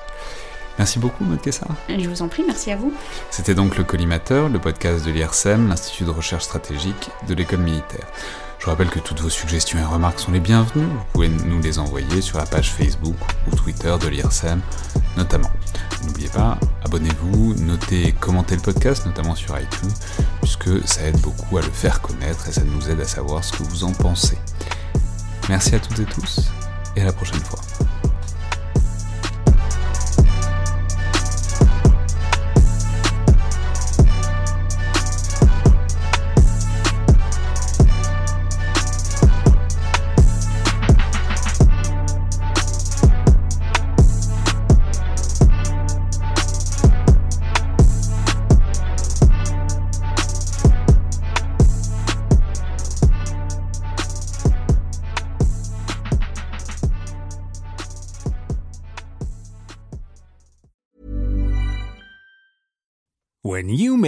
[0.79, 1.69] Merci beaucoup, Maud Kessar.
[1.89, 2.93] Je vous en prie, merci à vous.
[3.31, 8.07] C'était donc le Collimateur, le podcast de l'IRSEM, l'Institut de recherche stratégique de l'école militaire.
[8.59, 10.87] Je rappelle que toutes vos suggestions et remarques sont les bienvenues.
[10.87, 14.61] Vous pouvez nous les envoyer sur la page Facebook ou Twitter de l'IRSEM,
[15.17, 15.51] notamment.
[16.05, 19.93] N'oubliez pas, abonnez-vous, notez et commentez le podcast, notamment sur iTunes,
[20.41, 23.53] puisque ça aide beaucoup à le faire connaître et ça nous aide à savoir ce
[23.53, 24.39] que vous en pensez.
[25.49, 26.51] Merci à toutes et tous,
[26.97, 27.61] et à la prochaine fois.